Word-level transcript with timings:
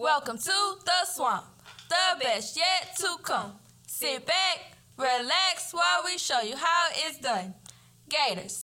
Welcome 0.00 0.38
to 0.38 0.52
the 0.84 1.06
swamp, 1.12 1.44
the 1.88 2.22
best 2.22 2.56
yet 2.56 2.96
to 2.98 3.16
come. 3.20 3.54
Sit 3.88 4.24
back, 4.24 4.76
relax 4.96 5.72
while 5.72 6.04
we 6.04 6.16
show 6.18 6.40
you 6.40 6.54
how 6.54 6.86
it's 6.92 7.18
done. 7.18 7.54
Gators. 8.08 8.67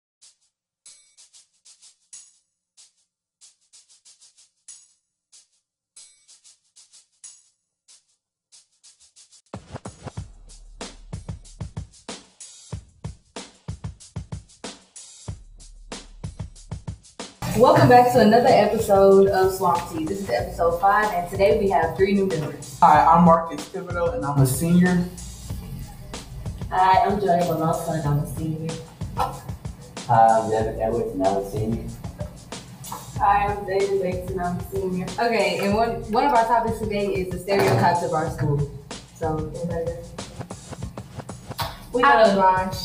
Welcome 17.57 17.89
back 17.89 18.13
to 18.13 18.19
another 18.19 18.49
episode 18.49 19.29
of 19.29 19.51
Swamp 19.51 19.81
Tea. 19.89 20.05
This 20.05 20.19
is 20.19 20.29
episode 20.29 20.79
five, 20.79 21.11
and 21.11 21.27
today 21.27 21.57
we 21.57 21.67
have 21.71 21.97
three 21.97 22.13
new 22.13 22.27
members. 22.27 22.77
Hi, 22.83 23.03
I'm 23.03 23.25
Marcus 23.25 23.67
Thibodeau, 23.69 24.13
and 24.13 24.23
I'm 24.23 24.39
a 24.39 24.45
senior. 24.45 25.03
Hi, 26.69 26.99
I'm 27.01 27.19
Joy 27.19 27.39
Malosa 27.49 27.95
and 27.95 28.07
I'm 28.07 28.19
a 28.19 28.27
senior. 28.35 28.75
Hi, 29.17 30.37
I'm 30.37 30.51
Devin 30.51 30.79
Edwards 30.79 31.11
and 31.13 31.25
I'm 31.25 31.37
a 31.37 31.49
senior. 31.49 31.89
Hi, 33.17 33.47
I'm 33.47 33.65
David 33.65 34.03
Bates 34.03 34.29
and 34.29 34.39
I'm 34.39 34.59
a 34.59 34.63
senior. 34.71 35.07
Okay, 35.19 35.57
and 35.63 35.73
one 35.73 36.11
one 36.11 36.25
of 36.25 36.33
our 36.33 36.45
topics 36.45 36.77
today 36.77 37.07
is 37.07 37.31
the 37.31 37.39
stereotypes 37.39 38.03
of 38.03 38.13
our 38.13 38.29
school. 38.29 38.71
So, 39.15 39.51
We 41.91 42.03
I 42.03 42.23
got 42.23 42.29
a 42.29 42.35
branch. 42.35 42.75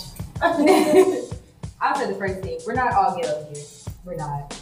I'll 1.79 1.95
say 1.95 2.07
the 2.11 2.15
first 2.15 2.41
thing: 2.41 2.59
we're 2.67 2.73
not 2.73 2.95
all 2.95 3.15
ghetto 3.21 3.47
here. 3.53 3.63
We're 4.07 4.17
not. 4.17 4.62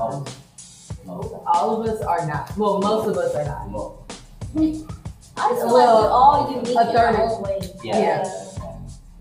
Most. 0.00 1.04
Most. 1.04 1.34
All 1.46 1.80
of 1.82 1.88
us 1.88 2.00
are 2.02 2.26
not. 2.26 2.56
Well, 2.56 2.80
most 2.80 3.08
of 3.08 3.16
us 3.18 3.34
are 3.34 3.44
not. 3.44 3.70
Most. 3.70 3.96
I 4.56 5.48
feel 5.54 5.72
like 5.72 5.72
we're 5.72 6.10
all 6.10 6.50
unique 6.54 6.76
a 6.76 6.80
in 6.80 6.86
third. 6.86 6.96
our 6.96 7.22
own 7.22 7.42
way. 7.42 7.60
Yeah. 7.84 8.24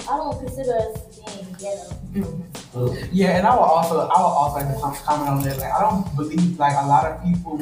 I 0.10 0.18
don't 0.18 0.40
consider 0.40 0.76
us 0.76 1.16
being 1.16 1.56
ghetto. 1.60 2.44
Ooh. 2.78 2.98
Yeah, 3.12 3.38
and 3.38 3.48
I 3.48 3.54
will 3.56 3.64
also, 3.64 4.00
I 4.00 4.20
will 4.20 4.28
also 4.28 4.56
like 4.58 4.76
to 4.98 5.04
comment 5.06 5.30
on 5.30 5.42
that. 5.44 5.58
Like, 5.60 5.72
I 5.72 5.82
don't 5.82 6.16
believe 6.16 6.58
like 6.58 6.74
a 6.84 6.88
lot 6.88 7.06
of 7.06 7.24
people, 7.24 7.62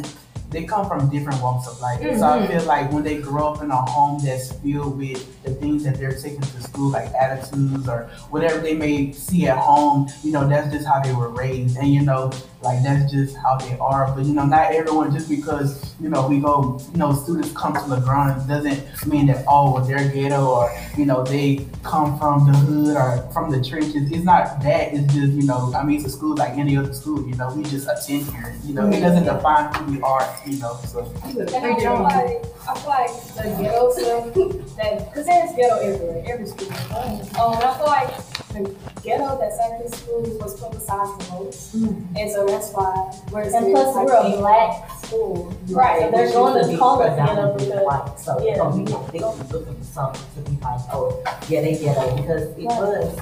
they 0.50 0.64
come 0.64 0.88
from 0.88 1.10
different 1.10 1.42
walks 1.42 1.68
of 1.68 1.80
life. 1.82 2.00
So 2.00 2.26
I 2.26 2.40
Mhm. 2.40 2.48
feel 2.48 2.64
like 2.64 2.92
when 2.94 3.04
they 3.04 3.18
grow 3.18 3.54
up 3.54 3.62
in 3.62 3.70
a 3.70 3.76
home 3.92 4.22
that's 4.23 4.54
filled 4.54 4.98
with 4.98 5.44
the 5.44 5.52
things 5.56 5.84
that 5.84 5.95
they're 6.00 6.14
taking 6.18 6.40
to 6.42 6.62
school, 6.64 6.90
like 6.90 7.14
attitudes 7.14 7.88
or 7.90 8.10
whatever 8.30 8.60
they 8.60 8.73
may 8.73 9.12
see 9.12 9.48
at 9.48 9.58
home, 9.58 10.08
you 10.23 10.32
know, 10.32 10.48
that's 10.48 10.72
just 10.72 10.88
how 10.88 11.02
they 11.02 11.14
were 11.14 11.30
raised, 11.30 11.76
and 11.78 11.90
you 11.90 12.02
know, 12.02 12.32
like 12.62 12.84
that's 12.84 13.12
just 13.12 13.36
how 13.38 13.58
they 13.58 13.78
are. 13.78 14.14
But 14.16 14.26
you 14.26 14.34
know, 14.34 14.46
not 14.46 14.74
everyone 14.74 15.14
just 15.14 15.30
because 15.30 15.94
you 16.00 16.10
know 16.10 16.28
we 16.28 16.40
go, 16.40 16.80
you 16.92 16.98
know, 16.98 17.14
students 17.14 17.52
come 17.52 17.74
to 17.74 17.86
LaGrange 17.86 18.48
doesn't 18.48 19.08
mean 19.08 19.28
that 19.28 19.46
oh 19.48 19.84
they're 19.86 20.10
ghetto 20.12 20.46
or 20.46 20.72
you 20.98 21.06
know 21.06 21.24
they 21.24 21.68
come 21.84 22.18
from 22.18 22.52
the 22.52 22.58
hood 22.58 22.96
or 22.96 23.30
from 23.32 23.52
the 23.52 23.64
trenches. 23.64 24.12
It's 24.12 24.24
not 24.24 24.62
that. 24.64 24.94
It's 24.94 25.14
just 25.14 25.34
you 25.34 25.44
know, 25.44 25.72
I 25.76 25.84
mean, 25.84 25.98
it's 25.98 26.06
a 26.06 26.10
school 26.10 26.36
like 26.36 26.58
any 26.58 26.78
other 26.78 26.94
school. 26.94 27.28
You 27.28 27.36
know, 27.36 27.54
we 27.54 27.64
just 27.64 27.88
attend 27.88 28.26
here. 28.32 28.56
You 28.66 28.74
know, 28.74 28.88
it 28.90 29.00
doesn't 29.00 29.26
define 29.26 29.74
who 29.76 29.92
we 29.94 30.02
are. 30.02 30.36
You 30.46 30.60
know, 30.60 30.80
so. 30.86 31.12
I 31.24 31.32
feel 31.32 31.46
like 31.46 32.42
I 32.68 32.76
feel 32.76 32.90
like 32.90 33.12
the 33.36 33.56
ghetto 33.62 33.92
stuff 33.92 34.34
that 34.78 35.10
because 35.10 35.26
there's 35.26 35.56
ghetto 35.56 35.76
everywhere, 35.78 36.24
every 36.28 36.46
school. 36.46 36.72
Um, 36.96 37.22
I 37.38 37.78
feel 37.78 37.86
like 37.86 38.47
the 38.66 38.76
ghetto 39.02 39.38
that 39.40 39.54
Saturday 39.54 39.90
school 39.96 40.22
was 40.42 40.60
publicized 40.60 41.22
the 41.22 41.34
most, 41.34 41.74
and 41.74 42.32
so 42.32 42.46
that's 42.46 42.72
why. 42.72 42.94
Whereas 43.30 43.54
And 43.54 43.72
plus, 43.72 43.96
we're 43.96 44.14
a 44.14 44.38
black 44.38 44.92
school. 45.04 45.54
Right, 45.70 46.02
So 46.02 46.12
they're 46.12 46.32
going 46.32 46.70
to 46.72 46.78
call 46.78 47.02
us 47.02 47.16
ghetto 47.18 47.54
because, 47.58 47.84
white, 47.84 48.20
so 48.20 48.46
yeah. 48.46 48.56
so 48.56 48.70
we 48.70 48.84
they 48.84 48.92
gonna 49.20 49.44
be 49.44 49.54
looking 49.54 49.76
for 49.76 49.84
something 49.84 50.22
to 50.44 50.52
be 50.52 50.58
like, 50.62 50.82
oh, 50.92 51.24
yeah, 51.50 51.62
they 51.62 51.76
ghetto 51.78 52.16
because 52.18 52.44
it 52.58 52.66
Right. 52.66 52.80
was 52.82 53.20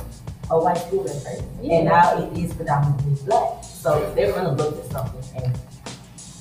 a 0.50 0.59
white 0.59 0.78
school 0.78 1.07
at 1.09 1.16
first, 1.24 1.44
Yeah. 1.62 1.75
and 1.78 1.85
now 1.85 2.18
it 2.18 2.38
is 2.38 2.53
predominantly 2.53 3.16
black. 3.25 3.63
So 3.63 4.12
they're 4.16 4.31
gonna 4.34 4.53
look 4.53 4.78
at 4.84 4.91
something, 4.91 5.44
and 5.44 5.56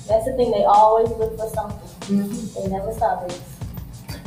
that's 0.07 0.25
the 0.25 0.33
thing, 0.37 0.51
they 0.51 0.63
always 0.65 1.09
look 1.09 1.37
for 1.37 1.49
something. 1.49 1.89
Mm-hmm. 2.17 2.63
They 2.63 2.67
never 2.77 2.93
stop 2.93 3.23
it. 3.29 3.39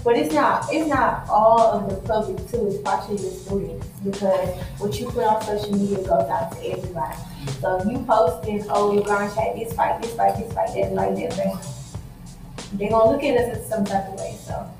But 0.04 0.16
it's 0.16 0.32
not 0.32 0.66
it's 0.72 0.88
not 0.88 1.28
all 1.28 1.60
of 1.60 1.90
the 1.90 1.96
public 2.08 2.38
too, 2.50 2.68
it's 2.68 2.78
partially 2.78 3.16
the 3.16 3.30
students 3.30 3.86
because 4.04 4.48
what 4.78 4.98
you 4.98 5.06
put 5.10 5.24
on 5.24 5.42
social 5.42 5.72
media 5.72 5.98
goes 5.98 6.28
out 6.28 6.52
to 6.52 6.58
everybody. 6.70 7.16
So 7.60 7.78
if 7.80 7.86
you 7.90 7.98
posting, 8.06 8.64
oh 8.70 8.90
LaGrange 8.92 9.34
had 9.34 9.56
this 9.56 9.72
fight, 9.74 10.00
this 10.00 10.14
fight, 10.14 10.36
this 10.38 10.52
fight, 10.52 10.68
that 10.74 10.94
fight, 10.94 11.16
that 11.16 11.32
fight, 11.34 12.68
they're 12.74 12.90
gonna 12.90 13.10
look 13.10 13.22
at 13.24 13.36
us 13.38 13.58
in 13.58 13.64
some 13.68 13.84
type 13.84 14.08
of 14.08 14.14
way. 14.20 14.36
So 14.44 14.70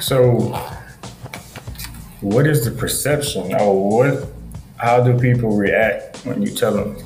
So, 0.00 0.56
what 2.20 2.46
is 2.46 2.64
the 2.64 2.70
perception, 2.70 3.54
or 3.54 3.88
what? 3.90 4.28
How 4.76 5.02
do 5.02 5.18
people 5.18 5.50
react 5.56 6.18
when 6.24 6.40
you 6.42 6.48
tell 6.54 6.72
them, 6.72 6.96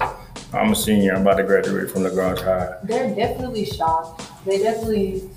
"I'm 0.53 0.73
a 0.73 0.77
senior, 0.77 1.15
I'm 1.15 1.23
about 1.23 1.37
to 1.37 1.43
graduate 1.45 1.91
from 1.91 2.03
LaGrange 2.05 2.41
High"? 2.41 2.75
They're 2.85 3.15
definitely 3.15 3.65
shocked. 3.65 4.23
They 4.45 4.59
definitely 4.59 5.29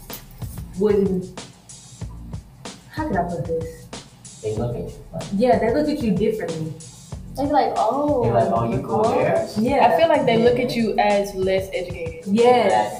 wouldn't. 0.79 1.25
How 3.15 3.27
can 3.27 3.43
this? 3.43 3.87
They 4.41 4.55
look 4.55 4.75
at 4.75 4.81
you 4.83 5.05
like, 5.13 5.23
Yeah, 5.33 5.59
they 5.59 5.73
look 5.73 5.89
at 5.89 6.03
you 6.03 6.11
differently. 6.11 6.73
They 7.35 7.45
be 7.45 7.51
like, 7.51 7.73
oh. 7.75 8.23
they're 8.23 8.33
like, 8.33 8.51
oh, 8.51 8.71
you 8.71 8.81
go 8.81 9.03
there? 9.03 9.47
Yeah. 9.59 9.87
I 9.87 9.99
feel 9.99 10.09
like 10.09 10.25
they 10.25 10.37
look 10.37 10.57
at 10.57 10.75
you 10.75 10.97
as 10.97 11.35
less 11.35 11.69
educated. 11.71 12.25
Yes. 12.25 12.99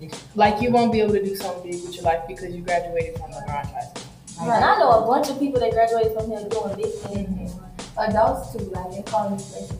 Yeah. 0.00 0.08
Like 0.34 0.62
you 0.62 0.70
won't 0.70 0.90
be 0.92 1.00
able 1.00 1.12
to 1.12 1.22
do 1.24 1.36
something 1.36 1.70
big 1.70 1.82
with 1.82 1.94
your 1.94 2.04
life 2.04 2.22
because 2.26 2.54
you 2.54 2.62
graduated 2.62 3.18
from 3.18 3.30
LaGrange 3.30 3.68
High 3.68 3.80
School. 3.80 4.52
And 4.54 4.64
I 4.64 4.78
know 4.78 5.04
a 5.04 5.06
bunch 5.06 5.28
of 5.28 5.38
people 5.38 5.60
that 5.60 5.70
graduated 5.72 6.12
from 6.14 6.30
here 6.30 6.48
doing 6.48 6.76
big 6.76 6.92
things. 6.92 7.52
Mm-hmm. 7.52 8.10
adults 8.10 8.52
too, 8.52 8.64
like 8.70 8.90
they 8.90 9.02
call 9.02 9.30
these 9.30 9.44
places 9.50 9.76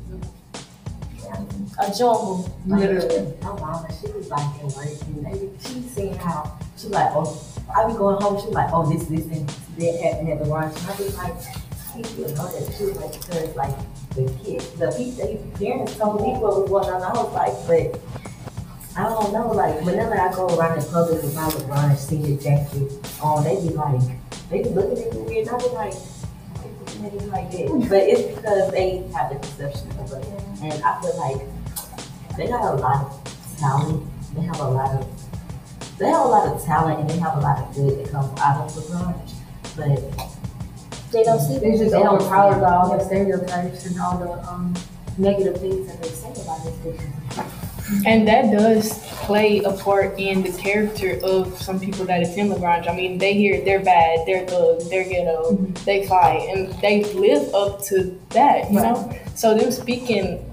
A 1.80 1.98
jungle. 1.98 2.58
Literally. 2.66 3.34
My 3.42 3.52
mama, 3.58 3.88
she 4.00 4.12
was 4.12 4.28
like 4.28 4.40
at 4.40 4.64
work, 4.64 4.86
and 5.06 5.26
they, 5.26 5.50
she 5.66 5.82
saying 5.82 6.14
how 6.16 6.58
she 6.76 6.88
like, 6.88 7.10
oh, 7.12 7.40
I 7.75 7.86
be 7.86 7.94
going 7.94 8.20
home. 8.20 8.41
She 8.41 8.47
was 8.47 8.54
like, 8.54 8.70
oh, 8.72 8.91
this, 8.91 9.06
this, 9.06 9.25
and 9.26 9.48
that 9.48 10.00
happened 10.02 10.30
at 10.30 10.44
the 10.44 10.50
ranch. 10.50 10.76
And 10.76 10.86
I 10.86 10.97
was 10.97 11.16
like, 11.16 11.34
people 11.94 12.28
know 12.34 12.48
that. 12.50 12.75
She 12.76 12.84
was 12.84 12.97
like, 12.98 13.12
because 13.12 13.56
like 13.56 13.75
the 14.14 14.26
kids, 14.42 14.69
the 14.72 14.91
people, 14.97 15.26
the 15.26 15.58
parents 15.58 15.97
told 15.97 16.20
me 16.20 16.32
what 16.38 16.60
was 16.60 16.69
going 16.69 16.91
on. 16.91 17.02
I 17.02 17.12
was 17.12 17.32
like, 17.32 17.54
but 17.66 18.00
I 18.97 19.08
don't 19.08 19.32
know. 19.32 19.50
Like 19.52 19.80
whenever 19.84 20.19
I 20.19 20.32
go 20.34 20.47
around 20.56 20.78
in 20.78 20.84
public 20.91 21.22
with 21.22 21.34
my 21.34 21.47
LaGrange 21.47 21.98
senior 21.98 22.36
jacket 22.41 22.92
on, 23.22 23.44
they 23.44 23.56
be 23.56 23.75
like, 23.75 24.00
they 24.50 24.62
be 24.62 24.69
looking 24.70 25.04
at 25.04 25.12
me 25.14 25.20
weird. 25.22 25.48
And 25.48 25.50
I 25.50 25.54
was 25.54 25.72
like. 25.72 25.94
they 26.62 26.70
looking 26.70 27.04
at 27.06 27.12
me 27.12 27.26
Like 27.31 27.50
that. 27.50 27.86
But 27.91 28.02
it's 28.06 28.34
because 28.36 28.70
they 28.70 28.98
have 29.14 29.32
the 29.32 29.38
perception 29.38 29.91
of 29.98 30.12
it. 30.12 30.26
And 30.62 30.82
I 30.82 31.00
feel 31.00 31.16
like 31.19 32.36
they 32.36 32.46
got 32.48 32.75
a 32.75 32.76
lot 32.76 33.06
of 33.06 33.58
talent. 33.58 34.10
They 34.34 34.42
have 34.42 34.60
a 34.60 34.69
lot 34.69 34.91
of 35.00 35.13
they 35.99 36.06
have 36.06 36.25
a 36.25 36.28
lot 36.28 36.49
of 36.49 36.65
talent 36.65 37.00
and 37.00 37.10
they 37.10 37.19
have 37.19 37.37
a 37.37 37.41
lot 37.41 37.59
of 37.59 37.75
good 37.75 37.99
that 37.99 38.10
comes 38.10 38.41
out 38.41 38.62
of 38.62 38.75
the 38.75 38.81
branch. 38.91 39.31
But 39.77 41.12
They 41.12 41.22
don't 41.22 41.41
see 41.41 41.59
They're 41.59 41.78
just 41.78 41.93
They 41.93 42.03
don't 42.03 42.21
overpowered 42.21 42.60
by 42.60 42.75
all 42.75 42.97
the 42.97 43.05
stereotypes 43.05 43.87
and 43.87 44.00
all 44.00 44.19
the 44.19 44.49
um, 44.49 44.75
negative 45.19 45.60
things 45.60 45.87
that 45.87 46.03
they 46.03 46.09
say 46.09 46.32
about 46.43 46.65
this 46.65 46.75
business. 46.77 47.65
And 48.06 48.27
that 48.27 48.50
does 48.50 48.99
play 49.25 49.62
a 49.62 49.72
part 49.72 50.19
in 50.19 50.43
the 50.43 50.50
character 50.53 51.19
of 51.22 51.60
some 51.60 51.78
people 51.78 52.06
that 52.06 52.22
attend 52.22 52.49
LaGrange. 52.50 52.87
I 52.87 52.97
mean, 52.97 53.19
they 53.19 53.34
hear 53.34 53.62
they're 53.62 53.84
bad, 53.84 54.26
they're 54.26 54.47
thugs, 54.47 54.88
they're 54.88 55.09
ghetto, 55.09 55.56
they 55.84 56.06
fight, 56.06 56.49
and 56.49 56.72
they 56.81 57.05
live 57.12 57.55
up 57.55 57.82
to 57.84 58.19
that, 58.31 58.71
you 58.72 58.81
know? 58.81 59.15
So 59.34 59.56
them 59.56 59.71
speaking, 59.71 60.50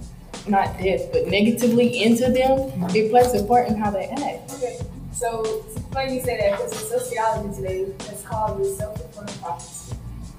not 0.47 0.77
this, 0.77 1.07
but 1.13 1.27
negatively 1.27 2.03
into 2.03 2.23
them, 2.31 2.71
it 2.93 3.09
plays 3.11 3.33
a 3.33 3.43
part 3.45 3.69
in 3.69 3.77
how 3.77 3.91
they 3.91 4.07
act. 4.07 4.53
Okay, 4.55 4.79
so 5.21 5.43
it's 5.45 5.79
funny 5.93 6.15
you 6.15 6.21
say 6.21 6.35
that 6.37 6.57
because 6.57 6.71
in 6.71 6.99
sociology 6.99 7.55
today, 7.55 7.81
it's 8.09 8.23
called 8.23 8.59
the 8.59 8.65
self-fulfilling 8.65 9.39
prophecy. 9.39 9.95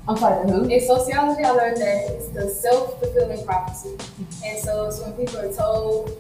I'm 0.09 0.17
sorry, 0.17 0.51
who? 0.51 0.65
In 0.65 0.81
sociology, 0.81 1.45
I 1.45 1.51
learned 1.53 1.77
that 1.77 2.11
it's 2.11 2.29
the 2.31 2.49
self-fulfilling 2.51 3.47
prophecy. 3.47 3.97
And 4.45 4.59
so 4.59 4.87
it's 4.87 5.01
when 5.01 5.13
people 5.13 5.39
are 5.39 5.53
told 5.53 6.11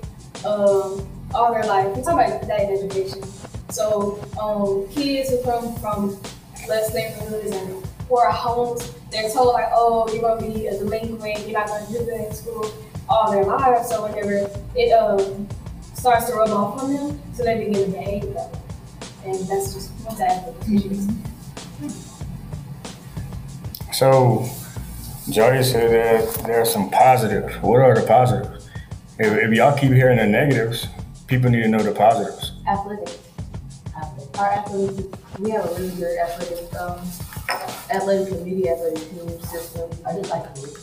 um, 0.46 1.04
all 1.34 1.52
their 1.52 1.64
life, 1.64 1.96
we 1.96 2.04
talk 2.04 2.14
about 2.14 2.46
that 2.46 2.60
in 2.60 2.78
education. 2.78 3.24
So 3.70 4.22
um, 4.40 4.86
kids 4.94 5.30
who 5.30 5.42
come 5.42 5.74
from 5.80 6.16
less 6.68 6.94
neighborhoods 6.94 7.50
and 7.50 7.84
poor 8.06 8.30
homes, 8.30 8.92
they're 9.10 9.28
told 9.30 9.54
like, 9.54 9.70
oh, 9.72 10.08
you're 10.12 10.22
gonna 10.22 10.40
be 10.40 10.68
a 10.68 10.78
delinquent, 10.78 11.40
you're 11.48 11.58
not 11.58 11.66
gonna 11.66 11.86
do 11.88 11.98
good 12.04 12.28
in 12.28 12.32
school 12.32 12.72
all 13.08 13.32
their 13.32 13.44
lives. 13.44 13.92
or 13.92 14.02
whatever. 14.02 14.48
it 14.76 14.92
um, 14.92 15.48
starts 16.02 16.28
to 16.28 16.34
rub 16.34 16.50
off 16.50 16.82
on 16.82 16.92
them, 16.92 17.20
so 17.32 17.44
they 17.44 17.64
begin 17.64 17.84
to 17.84 17.90
behave 17.92 18.22
that 18.34 18.52
way. 18.52 18.58
And 19.24 19.38
that's 19.46 19.72
just 19.72 19.92
one 20.02 20.16
side 20.16 20.48
of 20.48 20.66
the 20.66 20.74
issue. 20.74 20.98
So, 23.92 24.44
Jody 25.30 25.62
said 25.62 25.92
that 25.92 26.44
there 26.44 26.60
are 26.60 26.64
some 26.64 26.90
positives. 26.90 27.54
What 27.62 27.82
are 27.82 27.94
the 27.94 28.04
positives? 28.04 28.68
If, 29.20 29.32
if 29.32 29.52
y'all 29.52 29.78
keep 29.78 29.92
hearing 29.92 30.18
the 30.18 30.26
negatives, 30.26 30.88
people 31.28 31.50
need 31.50 31.62
to 31.62 31.68
know 31.68 31.78
the 31.78 31.92
positives. 31.92 32.50
athletics. 32.66 33.18
athletic. 33.96 34.40
Our 34.40 34.50
athletes, 34.50 35.02
we 35.38 35.50
have 35.50 35.66
a 35.66 35.74
really 35.74 35.94
good 35.94 36.18
athletic, 36.18 36.74
um, 36.80 36.98
athletic 37.94 38.26
committee, 38.26 38.68
athletic 38.68 39.08
team 39.08 39.40
system. 39.42 39.88
I 40.04 40.14
just 40.14 40.30
like 40.30 40.52
to 40.52 40.60
look 40.62 40.78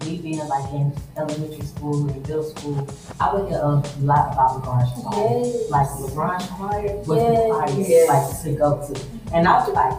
at 0.00 0.06
years. 0.06 0.08
Cause 0.08 0.08
me 0.08 0.18
being 0.18 0.48
like 0.48 0.72
in 0.72 0.92
elementary 1.16 1.66
school 1.66 2.08
and 2.08 2.22
middle 2.22 2.44
school, 2.44 2.88
I 3.20 3.34
would 3.34 3.48
hear 3.48 3.58
a 3.58 3.82
lot 4.00 4.32
about 4.32 4.56
LaGrange 4.56 4.90
Choir. 5.04 5.40
Yes. 5.40 5.70
Like 5.70 5.88
LaGrange 6.00 6.50
Choir 6.50 6.96
was 6.96 7.18
Yes. 7.18 7.38
the 7.38 7.50
choir 7.50 7.86
Yes. 7.88 8.08
like 8.08 8.42
to 8.42 8.58
go 8.58 8.94
to. 8.94 9.00
And 9.34 9.48
I 9.48 9.58
was 9.58 9.68
like, 9.74 9.94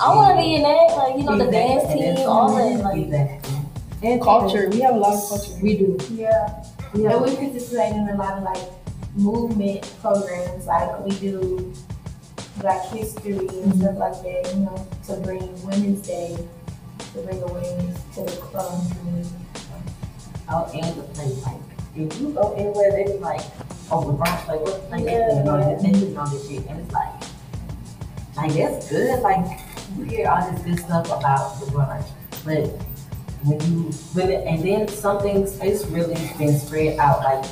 I 0.00 0.14
want 0.14 0.36
to 0.36 0.42
be 0.42 0.54
in 0.56 0.62
that, 0.62 0.96
like 0.96 1.16
you 1.18 1.24
know, 1.24 1.38
the 1.38 1.50
dance 1.50 1.86
team, 1.92 2.02
it's- 2.02 2.26
all 2.26 2.54
that. 2.54 2.80
Like, 2.82 2.98
Exactly. 2.98 3.58
And 4.02 4.20
Culture. 4.20 4.68
We 4.68 4.80
have 4.80 4.96
a 4.96 4.98
lot 4.98 5.14
of 5.14 5.28
culture. 5.28 5.52
We 5.62 5.76
do. 5.76 5.98
Yeah. 6.10 6.64
We 6.92 7.04
have 7.04 7.22
And 7.22 7.24
we 7.24 7.36
participate 7.36 7.92
in 7.92 8.08
a 8.08 8.16
lot 8.16 8.38
of 8.38 8.42
like 8.42 8.68
movement 9.14 9.94
programs, 10.00 10.66
like 10.66 11.04
we 11.04 11.10
do 11.18 11.72
Black 12.60 12.84
history 12.86 13.38
and 13.38 13.48
mm-hmm. 13.48 13.80
stuff 13.80 13.96
like 13.96 14.12
that, 14.22 14.54
you 14.54 14.60
know, 14.60 14.86
to 15.06 15.16
bring 15.22 15.62
Women's 15.64 16.06
Day, 16.06 16.36
bring 17.20 17.42
awareness 17.42 18.00
to 18.14 18.22
the 18.22 18.58
um, 18.58 18.90
community. 18.90 19.30
Oh, 20.48 20.70
and 20.74 20.96
the 20.96 21.02
place, 21.14 21.42
like, 21.46 21.60
if 21.94 22.20
you 22.20 22.30
go 22.30 22.54
anywhere, 22.54 22.90
they 22.92 23.12
be 23.12 23.18
like, 23.18 23.40
oh, 23.90 24.00
LaGrange, 24.00 24.48
like, 24.48 24.60
what, 24.60 24.90
like, 24.90 25.04
Yeah, 25.04 25.42
know 25.44 25.58
yeah. 25.58 25.74
this, 25.74 25.82
they 25.82 26.08
know 26.08 26.26
this 26.26 26.48
shit, 26.48 26.66
and 26.68 26.80
it's 26.80 26.92
like, 26.92 27.12
like, 28.36 28.52
that's 28.52 28.88
good, 28.88 29.20
like, 29.20 29.60
you 29.96 30.04
hear 30.04 30.28
all 30.28 30.50
this 30.50 30.60
good 30.62 30.78
stuff 30.78 31.06
about 31.06 31.60
LaGrange, 31.60 32.06
but 32.44 32.66
when 33.44 33.60
you, 33.60 33.90
when 34.14 34.30
it, 34.30 34.46
and 34.46 34.62
then 34.62 34.88
some 34.88 35.20
things, 35.20 35.58
it's 35.60 35.86
really 35.86 36.14
been 36.38 36.58
spread 36.58 36.98
out, 36.98 37.20
like, 37.20 37.44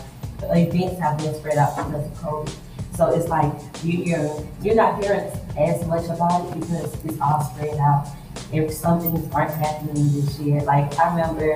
events 0.42 0.98
have 1.00 1.18
been 1.18 1.34
spread 1.34 1.56
out 1.58 1.76
because 1.76 2.06
of 2.06 2.12
COVID, 2.18 2.54
so 2.96 3.06
it's 3.10 3.28
like, 3.28 3.52
you 3.82 4.02
hear, 4.04 4.30
you're 4.62 4.74
not 4.74 5.02
hearing 5.02 5.30
as 5.56 5.86
much 5.86 6.04
about 6.06 6.50
it 6.50 6.60
because 6.60 7.04
it's 7.04 7.20
all 7.20 7.40
spread 7.54 7.78
out, 7.78 8.08
if 8.52 8.72
some 8.72 9.00
things 9.00 9.32
aren't 9.34 9.52
happening 9.52 9.94
this 10.12 10.38
year, 10.38 10.60
like, 10.62 10.98
I 10.98 11.10
remember 11.10 11.54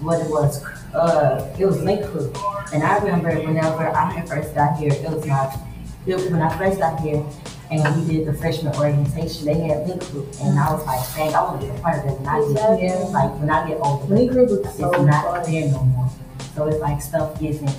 what 0.00 0.20
it 0.20 0.30
was, 0.30 0.64
uh, 0.94 1.54
it 1.58 1.64
was 1.66 1.80
Link 1.82 2.04
Crew. 2.06 2.32
And 2.72 2.82
I 2.82 2.98
remember 2.98 3.30
whenever 3.40 3.88
I 3.88 4.10
had 4.12 4.28
first 4.28 4.54
got 4.54 4.76
here, 4.78 4.92
it 4.92 5.08
was 5.10 5.26
my, 5.26 5.56
it 6.06 6.14
was 6.14 6.26
when 6.28 6.40
I 6.42 6.56
first 6.58 6.78
got 6.78 7.00
here 7.00 7.24
and 7.70 7.96
we 8.06 8.12
did 8.12 8.26
the 8.26 8.34
freshman 8.34 8.74
orientation, 8.76 9.44
they 9.46 9.54
had 9.60 9.86
Link 9.88 10.02
Crew. 10.02 10.26
And 10.42 10.58
I 10.58 10.72
was 10.72 10.84
like, 10.86 11.00
dang, 11.14 11.34
I 11.34 11.42
want 11.42 11.60
to 11.60 11.66
be 11.68 11.72
a 11.72 11.78
part 11.80 11.98
of 11.98 12.04
that 12.04 12.18
when 12.20 12.28
I 12.28 12.80
get, 12.80 12.82
Yeah. 12.82 13.04
like, 13.10 13.30
when 13.38 13.50
I 13.50 13.68
get 13.68 13.78
older. 13.80 14.12
Link 14.14 14.32
Crew 14.32 14.42
was 14.46 14.58
It's 14.66 14.76
so 14.78 14.90
not 14.90 15.24
fun. 15.24 15.50
there 15.52 15.70
no 15.70 15.82
more. 15.84 16.10
So 16.56 16.66
it's 16.66 16.80
like 16.80 17.00
stuff 17.00 17.40
isn't, 17.40 17.76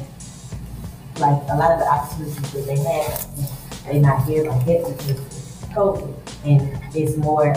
like, 1.19 1.41
a 1.49 1.55
lot 1.57 1.71
of 1.71 1.79
the 1.79 1.87
opportunities 1.87 2.51
that 2.53 2.65
they 2.65 2.77
had, 2.77 3.19
they're 3.85 4.01
not 4.01 4.23
here 4.25 4.49
like 4.49 4.65
that 4.65 4.97
because 4.97 5.19
COVID. 5.73 6.13
And 6.45 6.95
it's 6.95 7.17
more, 7.17 7.53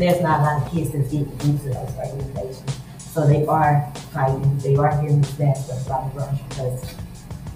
there's 0.00 0.20
not 0.22 0.40
a 0.40 0.42
lot 0.42 0.66
of 0.66 0.72
kids 0.72 0.92
that's 0.92 1.10
getting 1.12 1.30
into 1.40 1.68
those 1.68 1.94
organizations. 1.96 2.78
So 2.98 3.26
they 3.26 3.44
are 3.46 3.92
fighting, 4.12 4.58
they 4.58 4.76
are 4.76 4.90
hearing 5.00 5.20
this 5.20 5.32
bad 5.32 5.56
stuff 5.56 5.86
about 5.86 6.08
the 6.08 6.14
brush 6.14 6.40
because 6.48 6.94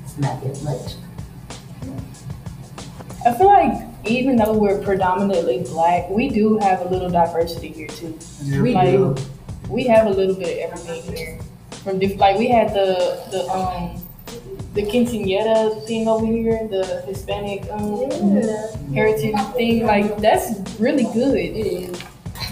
it's 0.05 0.19
not 0.19 0.43
that 0.43 0.63
much. 0.63 0.95
I 3.27 3.33
feel 3.33 3.47
like 3.47 3.89
even 4.05 4.37
though 4.37 4.53
we're 4.53 4.83
predominantly 4.83 5.63
black, 5.63 6.11
we 6.11 6.29
do 6.29 6.59
have 6.59 6.83
a 6.83 6.89
little 6.91 7.09
diversity 7.09 7.69
here 7.69 7.89
too. 7.89 8.19
Yeah, 8.43 8.61
We 8.61 8.75
like, 8.75 8.91
do. 8.91 9.17
We 9.71 9.85
have 9.85 10.07
a 10.07 10.11
little 10.11 10.35
bit 10.35 10.65
of 10.65 10.73
everything 10.73 11.17
here. 11.17 11.41
From 11.83 11.99
diff- 11.99 12.19
like 12.19 12.39
we 12.39 12.49
had 12.49 12.75
the 12.75 13.23
the 13.31 13.49
um 13.49 14.01
the 14.75 14.83
quinceañera 14.83 15.87
thing 15.87 16.09
over 16.09 16.27
here, 16.27 16.67
the 16.69 17.03
Hispanic 17.07 17.65
um 17.71 18.11
heritage 18.93 19.41
thing. 19.55 19.87
Like 19.87 20.19
that's 20.19 20.59
really 20.79 21.05
good. 21.05 21.37
It 21.37 21.57
is. 21.57 22.03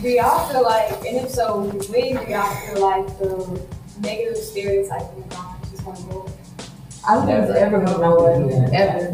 Do 0.02 0.08
y'all 0.08 0.48
feel 0.50 0.64
like, 0.64 0.90
and 1.06 1.16
if 1.18 1.30
so, 1.30 1.60
when 1.60 1.78
do 1.78 2.30
y'all 2.32 2.54
feel 2.66 2.82
like 2.82 3.06
the 3.20 3.62
negative 4.00 4.36
stereotype 4.36 5.02
of 5.02 5.16
McDonald's 5.16 5.66
is 5.66 5.70
just 5.70 5.84
going 5.84 5.96
to 5.96 6.02
go? 6.02 6.32
I 7.06 7.14
don't 7.14 7.26
think 7.26 7.38
it's 7.48 7.56
ever 7.56 7.78
gonna 7.78 7.98
go 7.98 8.18
away, 8.18 8.68
ever. 8.74 9.12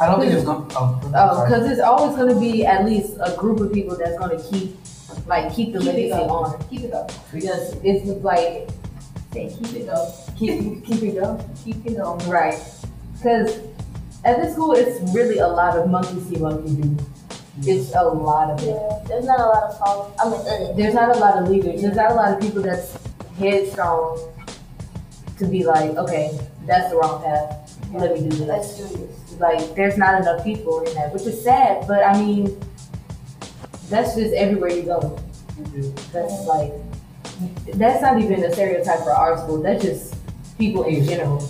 I 0.00 0.06
don't 0.06 0.20
think 0.20 0.32
it's 0.32 0.44
gonna. 0.44 0.68
Oh, 0.76 1.00
Oh, 1.14 1.44
because 1.44 1.68
it's 1.68 1.80
always 1.80 2.16
gonna 2.16 2.38
be 2.38 2.64
at 2.64 2.84
least 2.84 3.14
a 3.20 3.34
group 3.36 3.58
of 3.58 3.72
people 3.72 3.96
that's 3.96 4.16
gonna 4.18 4.40
keep, 4.40 4.76
like, 5.26 5.52
keep 5.52 5.72
the 5.72 5.80
Keep 5.80 5.88
legacy 5.88 6.12
on. 6.12 6.64
Keep 6.68 6.80
it 6.82 6.94
up. 6.94 7.10
Because 7.32 7.74
it's 7.82 8.06
like, 8.22 8.68
Say, 9.32 9.52
keep 9.58 9.74
it 9.82 9.88
up. 9.88 10.08
keep, 10.36 10.84
keep 10.84 11.02
it 11.02 11.20
going. 11.20 11.44
Keep 11.64 11.86
it 11.86 11.96
going. 11.96 12.28
Right. 12.28 12.58
Because 13.16 13.58
at 14.24 14.40
this 14.40 14.52
school, 14.54 14.74
it's 14.74 15.00
really 15.12 15.38
a 15.38 15.48
lot 15.48 15.76
of 15.76 15.90
monkey 15.90 16.20
see, 16.20 16.36
monkey 16.36 16.82
do. 16.82 16.96
It's 17.62 17.94
a 17.94 18.02
lot 18.04 18.50
of 18.50 18.62
it. 18.62 18.68
yeah, 18.68 19.00
there's 19.06 19.26
not 19.26 19.40
a 19.40 19.46
lot 19.46 19.62
of 19.64 19.78
followers. 19.78 20.12
I 20.18 20.28
mean, 20.30 20.40
uh, 20.40 20.72
There's 20.76 20.94
not 20.94 21.14
a 21.14 21.18
lot 21.18 21.36
of 21.36 21.48
leaders. 21.48 21.82
There's 21.82 21.96
not 21.96 22.12
a 22.12 22.14
lot 22.14 22.32
of 22.32 22.40
people 22.40 22.62
that's 22.62 22.96
headstrong 23.38 24.18
to 25.38 25.44
be 25.46 25.64
like, 25.64 25.90
okay, 25.96 26.38
that's 26.66 26.90
the 26.90 26.96
wrong 26.96 27.22
path. 27.22 27.76
Let 27.92 28.14
me 28.14 28.28
do 28.28 28.36
this. 28.36 28.40
Let's 28.40 28.78
do 28.78 28.96
this. 28.96 29.38
Like, 29.38 29.74
there's 29.74 29.98
not 29.98 30.20
enough 30.20 30.44
people 30.44 30.80
in 30.80 30.94
that, 30.94 31.12
which 31.12 31.22
is 31.22 31.42
sad. 31.42 31.86
But 31.86 32.04
I 32.04 32.18
mean, 32.20 32.58
that's 33.88 34.14
just 34.14 34.34
everywhere 34.34 34.70
you 34.70 34.82
go. 34.82 35.18
That's 36.12 36.46
like, 36.46 36.72
that's 37.74 38.00
not 38.00 38.20
even 38.20 38.42
a 38.44 38.52
stereotype 38.52 39.00
for 39.00 39.12
our 39.12 39.36
school. 39.38 39.60
That's 39.62 39.82
just 39.82 40.14
people 40.58 40.84
in 40.84 41.04
general. 41.04 41.46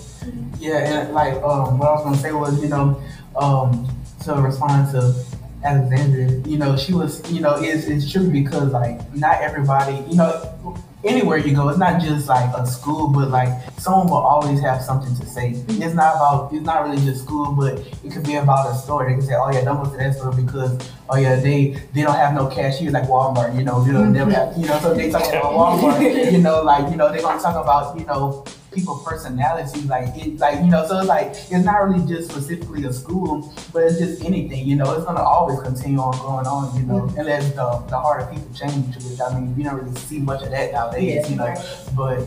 Yeah, 0.58 1.02
and 1.02 1.14
like 1.14 1.34
um, 1.34 1.78
what 1.78 1.88
I 1.88 1.92
was 1.92 2.04
gonna 2.04 2.16
say 2.16 2.32
was, 2.32 2.62
you 2.62 2.68
know, 2.68 3.00
um, 3.36 3.88
to 4.24 4.34
respond 4.34 4.90
to 4.92 5.12
Alexandria, 5.62 6.40
you 6.46 6.56
know, 6.56 6.76
she 6.76 6.92
was, 6.92 7.28
you 7.30 7.40
know, 7.40 7.56
it's 7.56 7.86
it's 7.86 8.10
true 8.10 8.30
because 8.30 8.72
like 8.72 9.14
not 9.14 9.40
everybody, 9.42 9.96
you 10.08 10.16
know, 10.16 10.76
anywhere 11.04 11.38
you 11.38 11.54
go, 11.54 11.68
it's 11.68 11.78
not 11.78 12.00
just 12.00 12.28
like 12.28 12.54
a 12.56 12.66
school, 12.66 13.08
but 13.08 13.30
like 13.30 13.48
someone 13.78 14.06
will 14.06 14.16
always 14.16 14.60
have 14.60 14.82
something 14.82 15.14
to 15.16 15.26
say. 15.26 15.50
It's 15.68 15.94
not 15.94 16.16
about, 16.16 16.52
it's 16.52 16.64
not 16.64 16.84
really 16.84 17.02
just 17.04 17.24
school, 17.24 17.52
but 17.52 17.78
it 18.04 18.12
could 18.12 18.24
be 18.24 18.36
about 18.36 18.70
a 18.70 18.74
store. 18.74 19.06
They 19.06 19.14
can 19.14 19.22
say, 19.22 19.34
oh 19.34 19.50
yeah, 19.52 19.64
don't 19.64 19.82
go 19.82 19.90
to 19.90 19.96
that 19.98 20.14
store 20.14 20.32
because, 20.32 20.78
oh 21.10 21.16
yeah, 21.16 21.36
they 21.36 21.80
they 21.92 22.02
don't 22.02 22.16
have 22.16 22.34
no 22.34 22.46
cashiers 22.46 22.92
like 22.92 23.04
Walmart, 23.04 23.56
you 23.56 23.64
know, 23.64 23.84
they 23.84 23.92
don't 23.92 24.12
never 24.12 24.30
have, 24.30 24.56
you 24.56 24.66
know, 24.66 24.78
so 24.80 24.94
they 24.94 25.10
talk 25.10 25.28
about 25.28 25.52
Walmart, 25.52 26.32
you 26.32 26.38
know, 26.38 26.62
like 26.62 26.90
you 26.90 26.96
know, 26.96 27.10
they're 27.12 27.22
gonna 27.22 27.40
talk 27.40 27.62
about, 27.62 27.98
you 27.98 28.06
know 28.06 28.44
people 28.72 29.02
personalities 29.04 29.84
like 29.86 30.16
it 30.16 30.38
like 30.38 30.56
you 30.60 30.66
know 30.68 30.86
so 30.86 30.98
it's 30.98 31.08
like 31.08 31.28
it's 31.28 31.64
not 31.64 31.88
really 31.88 32.06
just 32.06 32.30
specifically 32.30 32.84
a 32.84 32.92
school 32.92 33.52
but 33.72 33.82
it's 33.82 33.98
just 33.98 34.24
anything 34.24 34.66
you 34.66 34.76
know 34.76 34.94
it's 34.94 35.04
gonna 35.04 35.20
always 35.20 35.58
continue 35.60 35.98
on 35.98 36.16
going 36.18 36.46
on 36.46 36.74
you 36.78 36.86
know 36.86 37.00
mm-hmm. 37.00 37.18
unless 37.18 37.48
the 37.50 37.84
the 37.88 37.98
heart 37.98 38.22
of 38.22 38.30
people 38.30 38.48
change 38.54 38.94
which 38.96 39.20
i 39.20 39.38
mean 39.38 39.54
we 39.56 39.62
don't 39.62 39.74
really 39.74 39.96
see 39.96 40.18
much 40.18 40.42
of 40.42 40.50
that 40.50 40.72
nowadays 40.72 41.28
you 41.28 41.36
know 41.36 41.54
but 41.96 42.26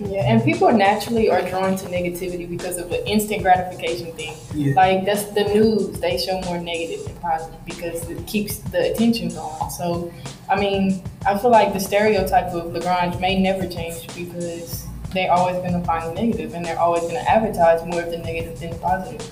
Yeah, 0.00 0.22
and 0.26 0.42
people 0.42 0.72
naturally 0.72 1.30
are 1.30 1.40
drawn 1.48 1.76
to 1.76 1.86
negativity 1.86 2.50
because 2.50 2.78
of 2.78 2.88
the 2.88 3.06
instant 3.06 3.42
gratification 3.42 4.12
thing. 4.16 4.34
yeah 4.52 4.74
Like 4.74 5.04
that's 5.04 5.26
the 5.36 5.44
news. 5.44 6.00
They 6.00 6.18
show 6.18 6.40
more 6.40 6.58
negative 6.58 7.06
than 7.06 7.14
positive 7.22 7.64
because 7.64 8.10
it 8.10 8.26
keeps 8.26 8.58
the 8.58 8.90
attention 8.90 9.28
going. 9.28 9.70
So, 9.70 10.12
I 10.50 10.58
mean, 10.58 11.00
I 11.24 11.38
feel 11.38 11.52
like 11.52 11.72
the 11.74 11.78
stereotype 11.78 12.52
of 12.52 12.72
Lagrange 12.72 13.20
may 13.20 13.40
never 13.40 13.68
change 13.68 14.08
because 14.16 14.83
they're 15.14 15.32
always 15.32 15.56
going 15.56 15.72
to 15.72 15.86
find 15.86 16.10
the 16.10 16.20
negative 16.20 16.54
and 16.54 16.64
they're 16.64 16.78
always 16.78 17.02
going 17.02 17.14
to 17.14 17.30
advertise 17.30 17.86
more 17.86 18.02
of 18.02 18.10
the 18.10 18.18
negative 18.18 18.58
than 18.58 18.70
the 18.70 18.76
positive. 18.78 19.22